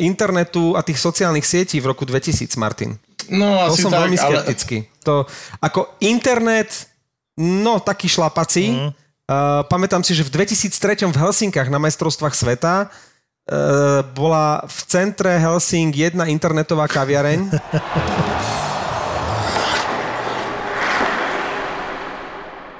internetu 0.00 0.78
a 0.78 0.80
tých 0.86 1.02
sociálnych 1.02 1.44
sietí 1.44 1.82
v 1.82 1.90
roku 1.90 2.06
2000, 2.06 2.46
Martin. 2.56 2.94
No 3.26 3.66
To 3.66 3.74
asi 3.74 3.82
som 3.82 3.90
tak, 3.90 4.06
veľmi 4.06 4.16
ale 4.16 4.24
skeptický. 4.30 4.78
To, 5.02 5.26
ako 5.58 5.98
internet, 5.98 6.70
no 7.38 7.82
taký 7.82 8.06
šlapací. 8.06 8.70
Mm. 8.72 8.90
Uh, 9.26 9.66
pamätám 9.66 10.06
si, 10.06 10.14
že 10.14 10.22
v 10.22 10.30
2003 10.30 11.10
v 11.10 11.18
Helsinkách 11.18 11.66
na 11.66 11.82
majstrovstvách 11.82 12.30
sveta 12.30 12.86
uh, 12.86 14.06
bola 14.14 14.62
v 14.70 14.78
centre 14.86 15.34
Helsing 15.34 15.90
jedna 15.90 16.30
internetová 16.30 16.86
kaviareň. 16.86 17.50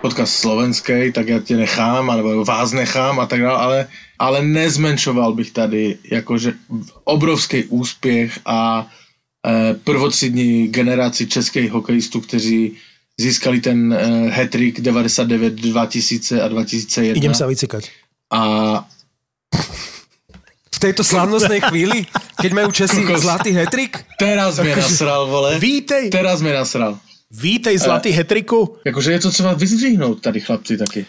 podcast 0.06 0.38
slovenskej, 0.38 1.10
tak 1.10 1.26
ja 1.26 1.42
tě 1.42 1.58
nechám, 1.58 2.06
alebo 2.06 2.46
vás 2.46 2.70
nechám 2.70 3.18
a 3.18 3.26
tak 3.26 3.42
dále, 3.42 3.58
ale, 3.58 3.78
ale 4.22 4.38
nezmenšoval 4.46 5.34
bych 5.34 5.50
tady 5.50 5.98
jakože 6.06 6.54
obrovský 7.04 7.64
úspěch 7.74 8.38
a 8.46 8.86
e, 8.86 9.74
prvotřídní 9.74 10.70
generaci 10.70 11.26
českých 11.26 11.70
hokejistů, 11.74 12.20
kteří 12.22 12.78
získali 13.18 13.58
ten 13.60 13.90
e, 13.90 14.30
hat-trick 14.30 14.78
99, 14.78 15.54
2000 15.74 16.42
a 16.42 16.46
2001. 16.48 17.18
Idem 17.18 17.34
sa 17.34 17.50
vycikať. 17.50 17.90
A 18.30 18.40
V 20.76 20.78
tejto 20.78 21.00
slávnostnej 21.00 21.64
chvíli, 21.72 22.04
keď 22.36 22.50
majú 22.52 22.68
Česi 22.68 23.00
zlatý 23.16 23.56
hetrik. 23.56 24.04
teraz 24.20 24.60
mě 24.60 24.76
nasral, 24.76 25.26
vole. 25.26 25.58
Vítej, 25.58 26.10
Teraz 26.12 26.44
mě 26.44 26.52
nasral. 26.52 27.00
Vítej 27.30 27.78
zlatý 27.78 28.10
hetriku. 28.10 28.76
Jakože 28.84 29.12
je 29.12 29.20
to 29.20 29.30
třeba 29.30 29.54
vyzdvihnout 29.54 30.20
tady 30.22 30.40
chlapci 30.40 30.76
taky. 30.78 31.06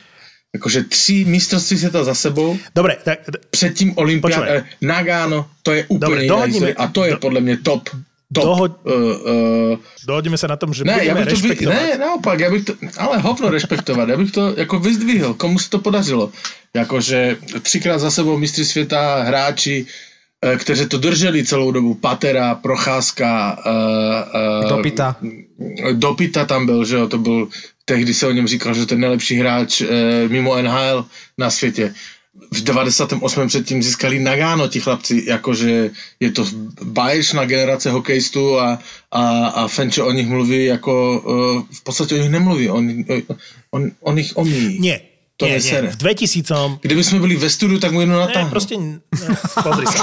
Jakože 0.53 0.83
tři 0.83 1.25
mistrovství 1.27 1.77
světa 1.77 2.03
za 2.03 2.13
sebou, 2.15 2.57
Dobre, 2.75 2.97
tak, 3.03 3.19
předtím 3.51 3.93
Olympia, 3.97 4.37
Počúvaj. 4.37 4.57
eh, 4.57 4.63
Nagano, 4.81 5.45
to 5.63 5.71
je 5.73 5.85
úplně 5.87 6.27
Dobre, 6.27 6.45
historie 6.47 6.73
a 6.73 6.87
to 6.87 7.05
je 7.05 7.11
do- 7.11 7.17
podle 7.19 7.41
mě 7.41 7.57
top. 7.57 7.89
top 8.33 8.43
Dohoď- 8.43 8.75
uh, 8.83 9.71
uh, 9.71 9.79
dohodneme 10.07 10.35
sa 10.35 10.47
na 10.51 10.55
tom, 10.59 10.73
že 10.75 10.83
ne, 10.83 10.99
budeme 10.99 11.23
bych 11.23 11.25
to 11.25 11.35
rešpektovať. 11.35 11.75
ne, 11.75 11.97
naopak, 11.97 12.39
já 12.39 12.49
bych 12.51 12.63
to, 12.65 12.73
ale 12.99 13.17
hovno 13.23 13.47
respektovat, 13.49 14.09
já 14.09 14.17
bych 14.17 14.31
to 14.31 14.53
jako 14.57 14.79
vyzdvihl, 14.79 15.33
komu 15.33 15.59
se 15.59 15.69
to 15.69 15.79
podařilo. 15.79 16.31
Jakože 16.75 17.37
třikrát 17.61 17.97
za 18.03 18.11
sebou 18.11 18.37
mistři 18.37 18.65
světa, 18.65 19.23
hráči, 19.23 19.85
eh, 19.87 20.06
kteří 20.57 20.85
to 20.85 20.97
drželi 20.97 21.45
celou 21.45 21.71
dobu, 21.71 21.93
Patera, 21.93 22.55
Procházka, 22.55 23.57
uh, 23.65 24.63
uh, 24.63 24.69
Dopita. 24.69 25.15
Dopita 25.93 26.45
tam 26.45 26.65
byl, 26.65 26.85
že 26.85 26.95
jo, 26.95 27.07
to 27.07 27.17
byl, 27.17 27.47
tehdy 27.85 28.13
se 28.13 28.27
o 28.27 28.31
něm 28.31 28.47
říkal, 28.47 28.73
že 28.73 28.85
to 28.85 28.93
je 28.93 28.99
nejlepší 28.99 29.35
hráč 29.35 29.81
mimo 30.27 30.61
NHL 30.61 31.05
na 31.37 31.49
světě. 31.49 31.93
V 32.51 32.63
98. 32.63 33.47
předtím 33.47 33.83
získali 33.83 34.19
Nagano 34.19 34.67
ti 34.67 34.79
chlapci, 34.79 35.23
jakože 35.27 35.89
je 36.19 36.31
to 36.31 36.45
báječná 36.83 37.45
generace 37.45 37.91
hokejistů 37.91 38.59
a, 38.59 38.79
a, 39.11 39.47
a 39.47 39.67
Fenče 39.67 40.03
o 40.03 40.11
nich 40.11 40.27
mluví 40.27 40.65
jako, 40.65 41.21
v 41.71 41.83
podstatě 41.83 42.15
o 42.15 42.17
nich 42.17 42.29
nemluví, 42.29 42.69
on, 42.69 43.03
on, 43.71 43.91
on 44.01 44.19
ich 44.19 44.37
omíjí. 44.37 44.79
Nie, 44.79 45.01
To 45.37 45.45
nie, 45.45 45.61
je 45.61 45.81
nie. 45.81 45.89
V 45.93 45.95
2000 45.95 46.81
Kdyby 46.81 47.03
jsme 47.03 47.19
byli 47.19 47.35
ve 47.37 47.49
studiu, 47.49 47.79
tak 47.79 47.91
mu 47.91 48.01
jedno 48.01 48.17
Ne, 48.19 48.25
natáhnu. 48.25 48.49
proste... 48.49 48.73
Ne, 48.77 48.97
pozri 49.63 49.85
sa. 49.85 50.01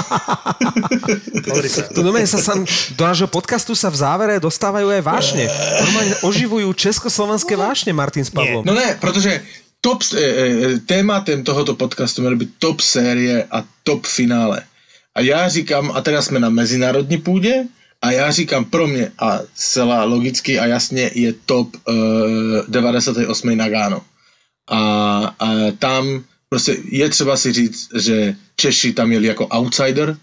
pozri 1.51 1.69
sa. 1.69 1.81
Tu 1.91 1.99
normálne 1.99 2.27
sa 2.27 2.39
sam, 2.39 2.63
do 2.95 3.03
nášho 3.03 3.27
podcastu 3.27 3.75
sa 3.75 3.91
v 3.91 3.99
závere 3.99 4.39
dostávajú 4.39 4.87
aj 4.95 5.01
vášne. 5.03 5.43
Normálne 5.83 6.15
oživujú 6.23 6.71
československé 6.71 7.59
vášne, 7.59 7.91
Martin 7.91 8.23
s 8.23 8.31
Pavlom. 8.31 8.63
No 8.63 8.71
ne, 8.71 8.95
protože 8.95 9.43
top, 9.83 10.07
e, 10.15 10.23
e, 10.23 10.79
tématem 10.87 11.43
tohoto 11.43 11.75
podcastu 11.75 12.21
měly 12.23 12.35
být 12.35 12.51
top 12.59 12.79
série 12.81 13.43
a 13.51 13.63
top 13.83 14.05
finále. 14.07 14.63
A 15.15 15.19
já 15.21 15.49
říkám, 15.49 15.91
a 15.91 16.01
teraz 16.01 16.25
jsme 16.25 16.39
na 16.39 16.49
mezinárodní 16.49 17.17
půdě, 17.17 17.67
a 18.01 18.11
já 18.11 18.31
říkám 18.31 18.65
pro 18.65 18.87
mě, 18.87 19.11
a 19.19 19.39
zcela 19.55 20.03
logicky 20.03 20.59
a 20.59 20.65
jasně 20.65 21.11
je 21.15 21.33
top 21.45 21.75
e, 21.75 21.91
98. 22.67 23.57
Nagano. 23.57 24.01
A, 24.67 24.79
a 25.39 25.47
tam 25.79 26.23
prostě 26.49 26.77
je 26.91 27.09
třeba 27.09 27.37
si 27.37 27.53
říct, 27.53 27.89
že 27.95 28.35
Češi 28.55 28.93
tam 28.93 29.11
jeli 29.11 29.27
jako 29.27 29.47
outsider, 29.47 30.17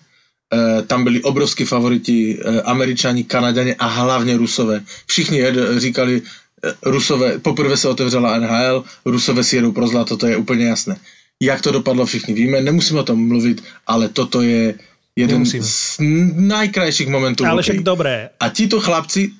Eh, 0.52 0.82
tam 0.82 1.04
byli 1.04 1.22
obrovský 1.22 1.64
favoriti 1.64 2.36
eh, 2.36 2.62
američani, 2.62 3.24
kanaďani 3.24 3.74
a 3.74 3.86
hlavně 3.86 4.36
rusové. 4.36 4.80
Všichni 5.06 5.38
jed, 5.38 5.54
říkali, 5.76 6.22
eh, 6.64 6.72
rusové, 6.82 7.38
poprvé 7.38 7.76
se 7.76 7.88
otevřela 7.88 8.38
NHL, 8.38 8.84
rusové 9.04 9.44
si 9.44 9.56
jedou 9.56 9.72
pro 9.72 9.88
zlato, 9.88 10.16
to 10.16 10.26
je 10.26 10.36
úplně 10.36 10.66
jasné. 10.66 10.96
Jak 11.40 11.60
to 11.60 11.72
dopadlo, 11.72 12.06
všichni 12.06 12.34
víme, 12.34 12.60
nemusíme 12.60 13.00
o 13.00 13.02
tom 13.02 13.28
mluvit, 13.28 13.64
ale 13.86 14.08
toto 14.08 14.42
je 14.42 14.74
jeden 15.16 15.36
Nemusíme. 15.36 15.64
z 15.64 15.96
najkrajších 16.36 17.08
momentů. 17.08 17.44
v 17.44 17.48
Ale 17.48 17.62
však 17.62 17.80
dobré. 17.80 18.28
A 18.40 18.48
tito 18.48 18.80
chlapci 18.80 19.30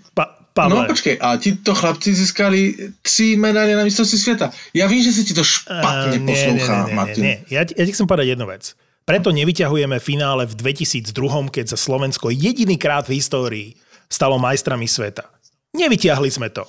Pavle, 0.52 0.84
No 0.84 0.84
počkej, 0.84 1.16
a 1.16 1.36
tito 1.36 1.72
chlapci 1.74 2.14
získali 2.14 2.74
tři 3.02 3.36
medaile 3.36 3.74
na 3.74 3.84
mistrovství 3.84 4.18
světa. 4.18 4.50
Já 4.74 4.86
vím, 4.86 5.02
že 5.02 5.12
se 5.12 5.24
ti 5.24 5.34
to 5.34 5.44
špatně 5.44 6.16
Eh, 6.16 6.26
poslouchá, 6.26 6.76
nie, 6.78 6.86
nie, 6.86 6.94
Martin. 6.94 7.22
nie, 7.24 7.36
nie. 7.40 7.56
Ja, 7.56 7.60
ja 7.64 7.84
ti 7.88 7.92
chcem 7.92 8.04
povedať 8.06 8.36
jednu 8.36 8.46
vec. 8.46 8.76
Preto 9.02 9.32
nevyťahujeme 9.32 9.96
finále 9.98 10.44
v 10.44 10.54
2002, 10.54 11.08
keď 11.50 11.72
sa 11.72 11.78
Slovensko 11.80 12.30
jedinýkrát 12.30 13.08
v 13.08 13.16
histórii 13.18 13.68
stalo 14.06 14.36
majstrami 14.36 14.84
sveta. 14.84 15.24
Nevyťahli 15.72 16.28
sme 16.28 16.52
to. 16.52 16.68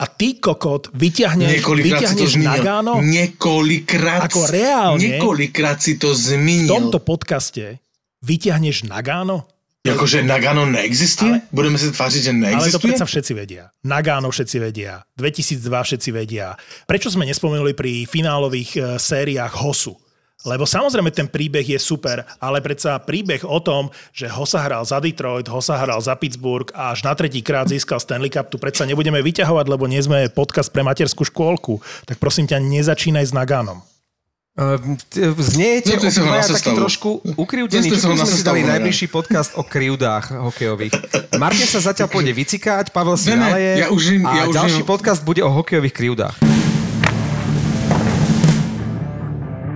A 0.00 0.08
ty, 0.08 0.40
kokot, 0.40 0.88
vyťahneš, 0.96 1.60
si 1.60 1.60
vyťahneš. 1.60 2.32
Nagano 2.40 3.04
Několikrát, 3.04 4.32
Ako 4.32 4.48
reálne? 4.48 4.96
několikrát 5.20 5.76
si 5.76 6.00
to 6.00 6.16
v 6.16 6.40
zmínil. 6.40 6.72
tomto 6.72 6.98
podcaste 6.98 7.76
vyťahneš 8.24 8.88
Nagano? 8.88 9.44
Jakože 9.80 10.20
Nagano 10.20 10.68
neexistuje? 10.68 11.40
Ale, 11.40 11.48
Budeme 11.52 11.78
se 11.78 11.90
tvářit, 11.90 12.22
že 12.22 12.30
Ale 12.30 12.40
to 12.40 12.46
neexistuje? 12.46 12.82
predsa 12.92 13.04
všetci 13.08 13.32
vedia. 13.34 13.64
Nagano 13.80 14.28
všetci 14.28 14.56
vedia. 14.60 15.00
2002 15.16 15.72
všetci 15.72 16.10
vedia. 16.12 16.52
Prečo 16.84 17.08
sme 17.08 17.24
nespomenuli 17.24 17.72
pri 17.72 18.04
finálových 18.04 18.70
e, 18.76 18.80
sériách 19.00 19.56
Hosu? 19.56 19.96
Lebo 20.40 20.64
samozrejme 20.64 21.12
ten 21.12 21.28
príbeh 21.28 21.64
je 21.64 21.76
super, 21.76 22.24
ale 22.40 22.64
predsa 22.64 22.96
príbeh 22.96 23.44
o 23.44 23.60
tom, 23.60 23.92
že 24.12 24.24
Hosa 24.28 24.64
hral 24.64 24.84
za 24.88 24.96
Detroit, 24.96 25.48
Hosa 25.52 25.76
hral 25.76 26.00
za 26.00 26.16
Pittsburgh 26.16 26.72
a 26.72 26.96
až 26.96 27.04
na 27.04 27.12
tretí 27.12 27.44
krát 27.44 27.68
získal 27.68 28.00
Stanley 28.00 28.32
Cup, 28.32 28.48
tu 28.48 28.56
predsa 28.56 28.88
nebudeme 28.88 29.20
vyťahovať, 29.20 29.66
lebo 29.68 29.84
nie 29.84 30.00
sme 30.00 30.32
podcast 30.32 30.72
pre 30.72 30.80
materskú 30.80 31.28
škôlku. 31.28 31.84
Tak 32.08 32.16
prosím 32.16 32.48
ťa, 32.48 32.56
nezačínaj 32.56 33.28
s 33.28 33.36
Naganom. 33.36 33.84
Ehm, 34.60 35.00
Zniete 35.40 35.96
na 35.96 36.12
obaja 36.12 36.52
taký 36.52 36.76
trošku 36.76 37.24
ukrivdení, 37.40 37.88
Zepli 37.88 37.96
čo 37.96 38.12
sme 38.12 38.28
si 38.28 38.44
dali 38.44 38.60
najbližší 38.60 39.08
podcast 39.08 39.56
o 39.56 39.64
krivdách 39.64 40.36
hokejových. 40.36 40.92
Martin 41.40 41.64
sa 41.64 41.80
zatiaľ 41.80 42.12
pôjde 42.12 42.36
vycikať, 42.36 42.92
Pavel 42.92 43.16
si 43.16 43.32
Ne, 43.32 43.40
ne, 43.40 43.48
naleje 43.48 43.72
ja 43.80 43.88
už 43.88 44.20
im- 44.20 44.28
a 44.28 44.36
ja 44.36 44.44
už 44.52 44.60
ďalší 44.60 44.84
im- 44.84 44.88
podcast 44.88 45.24
bude 45.24 45.40
o 45.40 45.48
hokejových 45.48 45.96
krivdách. 45.96 46.36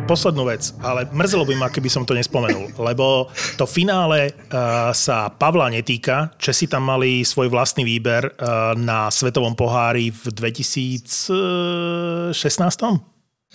Poslednú 0.04 0.44
vec, 0.44 0.76
ale 0.84 1.08
mrzelo 1.08 1.48
by 1.48 1.56
ma, 1.56 1.72
keby 1.72 1.88
som 1.88 2.04
to 2.04 2.12
nespomenul, 2.12 2.68
lebo 2.76 3.32
to 3.56 3.64
finále 3.64 4.36
uh, 4.36 4.92
sa 4.92 5.32
Pavla 5.32 5.72
netýka. 5.72 6.28
Česi 6.36 6.68
tam 6.68 6.84
mali 6.84 7.24
svoj 7.24 7.48
vlastný 7.48 7.88
výber 7.88 8.36
uh, 8.36 8.76
na 8.76 9.08
Svetovom 9.08 9.56
pohári 9.56 10.12
v 10.12 10.28
2016. 10.28 12.36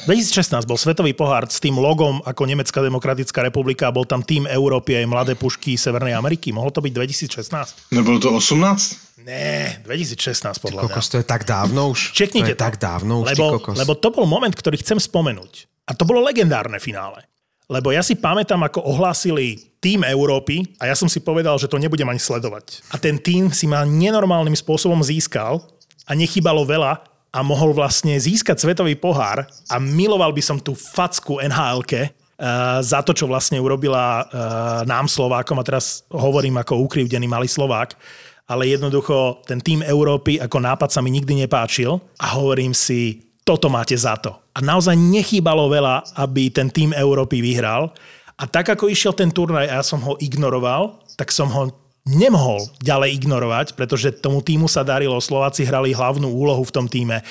2016 0.08 0.64
bol 0.64 0.80
Svetový 0.80 1.12
pohár 1.12 1.52
s 1.52 1.60
tým 1.60 1.76
logom 1.76 2.24
ako 2.24 2.48
Nemecká 2.48 2.80
demokratická 2.80 3.44
republika 3.44 3.92
a 3.92 3.96
bol 3.96 4.08
tam 4.08 4.24
tým 4.24 4.48
Európy 4.48 4.96
aj 4.96 5.06
mladé 5.12 5.34
pušky 5.36 5.76
Severnej 5.76 6.16
Ameriky. 6.16 6.56
Mohlo 6.56 6.72
to 6.72 6.80
byť 6.80 6.94
2016? 7.28 7.92
Nebylo 7.92 8.18
to 8.24 8.32
18? 8.32 9.28
Ne, 9.28 9.84
2016 9.84 10.64
podľa 10.64 10.88
mňa. 10.88 10.96
Kokos, 10.96 11.12
to 11.12 11.20
je 11.20 11.28
tak 11.28 11.44
dávno 11.44 11.92
už. 11.92 12.16
Čeknite 12.16 12.56
to 12.56 12.56
je 12.56 12.60
tak 12.60 12.80
dávno 12.80 13.28
už, 13.28 13.36
lebo, 13.36 13.60
lebo 13.76 13.94
to 14.00 14.08
bol 14.16 14.24
moment, 14.24 14.56
ktorý 14.56 14.80
chcem 14.80 14.96
spomenúť. 14.96 15.68
A 15.90 15.92
to 15.92 16.08
bolo 16.08 16.24
legendárne 16.24 16.80
finále. 16.80 17.28
Lebo 17.70 17.94
ja 17.94 18.02
si 18.02 18.18
pamätám, 18.18 18.66
ako 18.66 18.82
ohlásili 18.82 19.78
tým 19.78 20.02
Európy 20.02 20.66
a 20.82 20.90
ja 20.90 20.96
som 20.98 21.06
si 21.06 21.22
povedal, 21.22 21.60
že 21.62 21.70
to 21.70 21.78
nebudem 21.78 22.10
ani 22.10 22.18
sledovať. 22.18 22.82
A 22.90 22.98
ten 22.98 23.22
tým 23.22 23.54
si 23.54 23.70
ma 23.70 23.86
nenormálnym 23.86 24.58
spôsobom 24.58 24.98
získal 25.06 25.62
a 26.10 26.12
nechybalo 26.18 26.66
veľa 26.66 27.06
a 27.30 27.40
mohol 27.46 27.78
vlastne 27.78 28.18
získať 28.18 28.58
svetový 28.58 28.98
pohár 28.98 29.46
a 29.70 29.76
miloval 29.78 30.34
by 30.34 30.42
som 30.42 30.58
tú 30.58 30.74
facku 30.76 31.42
NHL-ke, 31.42 32.18
Uh, 32.40 32.80
za 32.80 33.04
to, 33.04 33.12
čo 33.12 33.28
vlastne 33.28 33.60
urobila 33.60 34.24
uh, 34.24 34.88
nám 34.88 35.12
Slovákom, 35.12 35.60
a 35.60 35.68
teraz 35.68 36.08
hovorím 36.08 36.56
ako 36.64 36.88
ukrivdený 36.88 37.28
malý 37.28 37.52
Slovák, 37.52 38.00
ale 38.48 38.72
jednoducho 38.72 39.44
ten 39.44 39.60
tým 39.60 39.84
Európy 39.84 40.40
ako 40.40 40.58
nápad 40.64 40.88
sa 40.88 41.04
mi 41.04 41.12
nikdy 41.12 41.36
nepáčil 41.36 42.00
a 42.16 42.40
hovorím 42.40 42.72
si, 42.72 43.28
toto 43.44 43.68
máte 43.68 43.92
za 44.00 44.16
to. 44.16 44.32
A 44.56 44.64
naozaj 44.64 44.96
nechýbalo 44.96 45.68
veľa, 45.68 46.16
aby 46.16 46.48
ten 46.48 46.72
tým 46.72 46.96
Európy 46.96 47.44
vyhral. 47.44 47.92
A 48.40 48.48
tak 48.48 48.72
ako 48.72 48.88
išiel 48.88 49.12
ten 49.12 49.36
turnaj 49.36 49.68
a 49.68 49.82
ja 49.82 49.84
som 49.84 50.00
ho 50.08 50.16
ignoroval, 50.24 51.04
tak 51.20 51.36
som 51.36 51.52
ho 51.52 51.89
nemohol 52.10 52.66
ďalej 52.82 53.22
ignorovať, 53.22 53.78
pretože 53.78 54.18
tomu 54.18 54.42
týmu 54.42 54.66
sa 54.66 54.82
darilo, 54.82 55.22
Slováci 55.22 55.62
hrali 55.62 55.94
hlavnú 55.94 56.26
úlohu 56.26 56.66
v 56.66 56.74
tom 56.74 56.90
týme. 56.90 57.22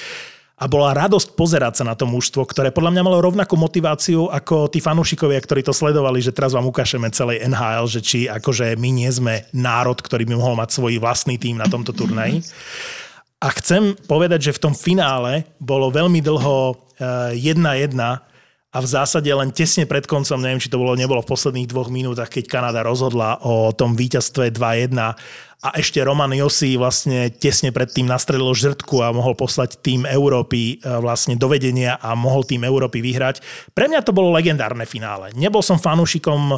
a 0.59 0.67
bola 0.67 0.91
radosť 0.91 1.39
pozerať 1.39 1.83
sa 1.83 1.85
na 1.87 1.95
to 1.95 2.03
mužstvo, 2.03 2.43
ktoré 2.43 2.75
podľa 2.75 2.99
mňa 2.99 3.03
malo 3.07 3.23
rovnakú 3.23 3.55
motiváciu 3.55 4.27
ako 4.27 4.67
tí 4.67 4.83
fanúšikovia, 4.83 5.39
ktorí 5.39 5.63
to 5.63 5.71
sledovali, 5.71 6.19
že 6.19 6.35
teraz 6.35 6.51
vám 6.51 6.67
ukážeme 6.67 7.07
celej 7.15 7.47
NHL, 7.47 7.87
že 7.87 8.01
či 8.03 8.19
akože 8.27 8.75
my 8.75 8.91
nie 8.91 9.07
sme 9.07 9.47
národ, 9.55 9.95
ktorý 9.95 10.27
by 10.27 10.35
mohol 10.35 10.59
mať 10.59 10.75
svoj 10.75 10.99
vlastný 10.99 11.39
tým 11.39 11.63
na 11.63 11.71
tomto 11.71 11.95
turnaji. 11.95 12.43
A 13.39 13.55
chcem 13.55 13.95
povedať, 14.11 14.51
že 14.51 14.57
v 14.59 14.63
tom 14.67 14.75
finále 14.75 15.47
bolo 15.63 15.95
veľmi 15.95 16.19
dlho 16.19 16.75
1-1 16.99 17.95
a 18.69 18.85
v 18.85 18.87
zásade 18.87 19.33
len 19.33 19.49
tesne 19.49 19.89
pred 19.89 20.05
koncom, 20.05 20.37
neviem, 20.45 20.61
či 20.61 20.69
to 20.69 20.77
bolo, 20.77 20.93
nebolo 20.93 21.25
v 21.25 21.31
posledných 21.33 21.73
dvoch 21.73 21.89
minútach, 21.89 22.29
keď 22.29 22.45
Kanada 22.45 22.85
rozhodla 22.85 23.41
o 23.41 23.73
tom 23.73 23.97
víťazstve 23.97 24.53
2-1 24.53 24.93
a 25.59 25.75
ešte 25.75 25.99
Roman 26.07 26.31
Josi 26.31 26.79
vlastne 26.79 27.35
tesne 27.35 27.75
predtým 27.75 28.07
nastrelil 28.07 28.55
žrtku 28.55 29.03
a 29.03 29.11
mohol 29.11 29.35
poslať 29.35 29.83
tým 29.83 30.07
Európy 30.07 30.79
e, 30.79 30.87
vlastne 31.03 31.35
do 31.35 31.51
vedenia 31.51 31.99
a 31.99 32.15
mohol 32.15 32.47
tým 32.47 32.63
Európy 32.63 33.03
vyhrať. 33.03 33.43
Pre 33.75 33.91
mňa 33.91 34.07
to 34.07 34.15
bolo 34.15 34.31
legendárne 34.31 34.87
finále. 34.87 35.35
Nebol 35.35 35.59
som 35.59 35.75
fanúšikom 35.75 36.55
e, 36.55 36.57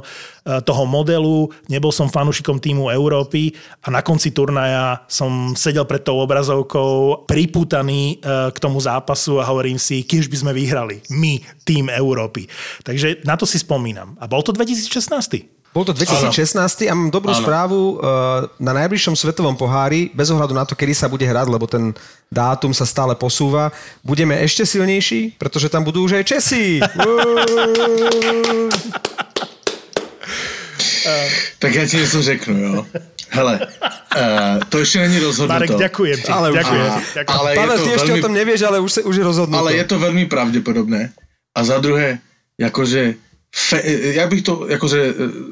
toho 0.61 0.85
modelu, 0.85 1.49
nebol 1.73 1.89
som 1.89 2.13
fanúšikom 2.13 2.61
týmu 2.61 2.93
Európy 2.93 3.57
a 3.81 3.89
na 3.89 4.05
konci 4.05 4.37
turnaja 4.37 5.09
som 5.09 5.57
sedel 5.57 5.89
pred 5.89 6.05
tou 6.05 6.21
obrazovkou 6.21 7.25
pripútaný 7.25 8.21
e, 8.21 8.53
k 8.53 8.59
tomu 8.61 8.85
zápasu 8.85 9.41
a 9.41 9.49
hovorím 9.49 9.81
si, 9.81 10.05
kiež 10.05 10.29
by 10.29 10.37
sme 10.45 10.53
vyhrali. 10.53 11.01
My, 11.09 11.41
tým 11.65 11.89
Európy. 11.89 12.53
Takže 12.85 13.25
na 13.25 13.41
to 13.41 13.49
si 13.49 13.57
spomínam. 13.57 14.21
A 14.21 14.29
bol 14.29 14.45
to 14.45 14.53
2016. 14.53 15.60
Bol 15.71 15.87
to 15.87 15.95
2016 15.95 16.91
a 16.91 16.95
mám 16.99 17.15
dobrú 17.15 17.31
ano. 17.31 17.39
správu. 17.39 17.95
Eh, 17.95 18.51
na 18.59 18.75
najbližšom 18.75 19.15
svetovom 19.15 19.55
pohári, 19.55 20.11
bez 20.11 20.27
ohľadu 20.35 20.51
na 20.51 20.67
to, 20.67 20.75
kedy 20.75 20.91
sa 20.99 21.07
bude 21.07 21.23
hrať, 21.23 21.47
lebo 21.47 21.71
ten 21.71 21.95
dátum 22.27 22.75
sa 22.75 22.83
stále 22.83 23.15
posúva, 23.15 23.71
budeme 24.03 24.35
ešte 24.43 24.67
silnejší, 24.67 25.39
pretože 25.39 25.71
tam 25.71 25.87
budú 25.87 26.03
už 26.03 26.19
aj 26.19 26.25
Česi. 26.27 26.83
tak 31.63 31.71
ja 31.71 31.87
ti 31.87 32.03
niečo 32.03 32.19
řeknu, 32.19 32.55
jo. 32.59 32.83
Hele, 33.31 33.63
uh, 33.63 34.59
to 34.75 34.83
ešte 34.83 35.07
není 35.07 35.23
rozhodnuté. 35.23 35.55
Marek, 35.55 35.79
ďakujem 35.79 36.19
ti. 36.19 36.31
Ale, 36.35 36.51
ďakujem, 36.51 36.83
a, 36.83 36.99
ďakujem. 36.99 37.39
ale 37.39 37.49
Pavel, 37.55 37.79
ty 37.79 37.87
veľmi, 37.87 37.95
ešte 37.95 38.11
o 38.11 38.19
tom 38.27 38.35
nevieš, 38.35 38.61
ale 38.67 38.83
už, 38.83 39.07
už 39.07 39.15
je 39.15 39.23
rozhodnuté. 39.23 39.63
Ale 39.63 39.79
je 39.79 39.87
to 39.87 40.03
veľmi 40.03 40.27
pravdepodobné. 40.27 41.15
A 41.55 41.61
za 41.63 41.79
druhé, 41.79 42.19
akože 42.59 43.30
Fe, 43.51 43.83
ja 44.15 44.31
bych 44.31 44.47
to, 44.47 44.71
akože 44.71 44.99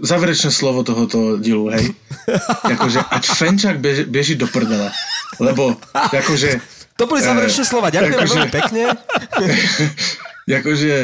záverečné 0.07 0.55
slovo 0.55 0.87
tohoto 0.87 1.35
dielu, 1.35 1.67
hej. 1.75 1.91
Akože, 2.79 3.03
ať 3.03 3.25
Fenčák 3.27 3.83
beži, 3.83 4.07
beží 4.07 4.35
do 4.39 4.47
prdela. 4.47 4.95
Lebo, 5.43 5.75
akože... 5.95 6.63
To 6.95 7.11
boli 7.11 7.27
záverečné 7.27 7.65
e, 7.67 7.67
slova, 7.67 7.91
ďakujem 7.91 8.19
akože, 8.23 8.35
veľmi 8.39 8.55
pekne. 8.55 8.83
akože, 10.63 10.95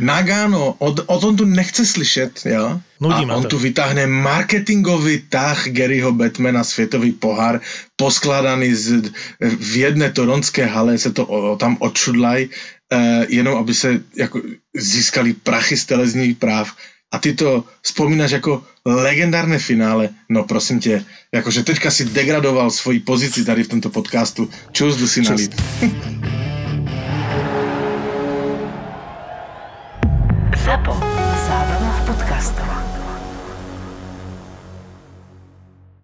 Nagano, 0.00 0.76
o, 0.76 0.88
o 0.92 1.16
tom 1.20 1.36
tu 1.36 1.44
nechce 1.44 1.84
slyšet, 1.84 2.44
jo? 2.44 2.80
Nudí 3.00 3.24
a 3.28 3.36
on 3.36 3.44
to. 3.44 3.56
tu 3.56 3.58
vytáhne 3.58 4.04
marketingový 4.08 5.28
tah 5.28 5.56
Garyho 5.68 6.12
Batmana, 6.12 6.64
světový 6.64 7.12
pohár, 7.12 7.60
poskladaný 7.96 8.74
z, 8.74 9.12
v 9.40 9.72
jedné 9.76 10.12
toronské 10.12 10.64
hale, 10.64 10.98
se 10.98 11.12
to 11.12 11.26
o, 11.26 11.56
tam 11.56 11.76
odšudlaj 11.80 12.48
Eh, 12.92 13.26
jenom 13.28 13.56
aby 13.56 13.74
se 13.74 14.00
jako 14.16 14.40
získali 14.76 15.32
prachy 15.32 15.76
z 15.76 15.84
televizních 15.84 16.36
práv 16.36 16.72
a 17.12 17.18
ty 17.18 17.34
to 17.34 17.64
spomínaš 17.82 18.30
jako 18.30 18.64
legendárne 18.84 19.58
finále. 19.58 20.08
No 20.28 20.44
prosím 20.44 20.80
tě, 20.80 21.04
jakože 21.32 21.62
teďka 21.62 21.90
si 21.90 22.04
degradoval 22.04 22.70
svoji 22.70 23.00
pozici 23.00 23.44
tady 23.44 23.62
v 23.62 23.68
tomto 23.68 23.90
podcastu. 23.90 24.50
Čus, 24.72 24.96
jdu 24.96 25.08
si. 25.08 25.22
Zapo. 30.64 31.01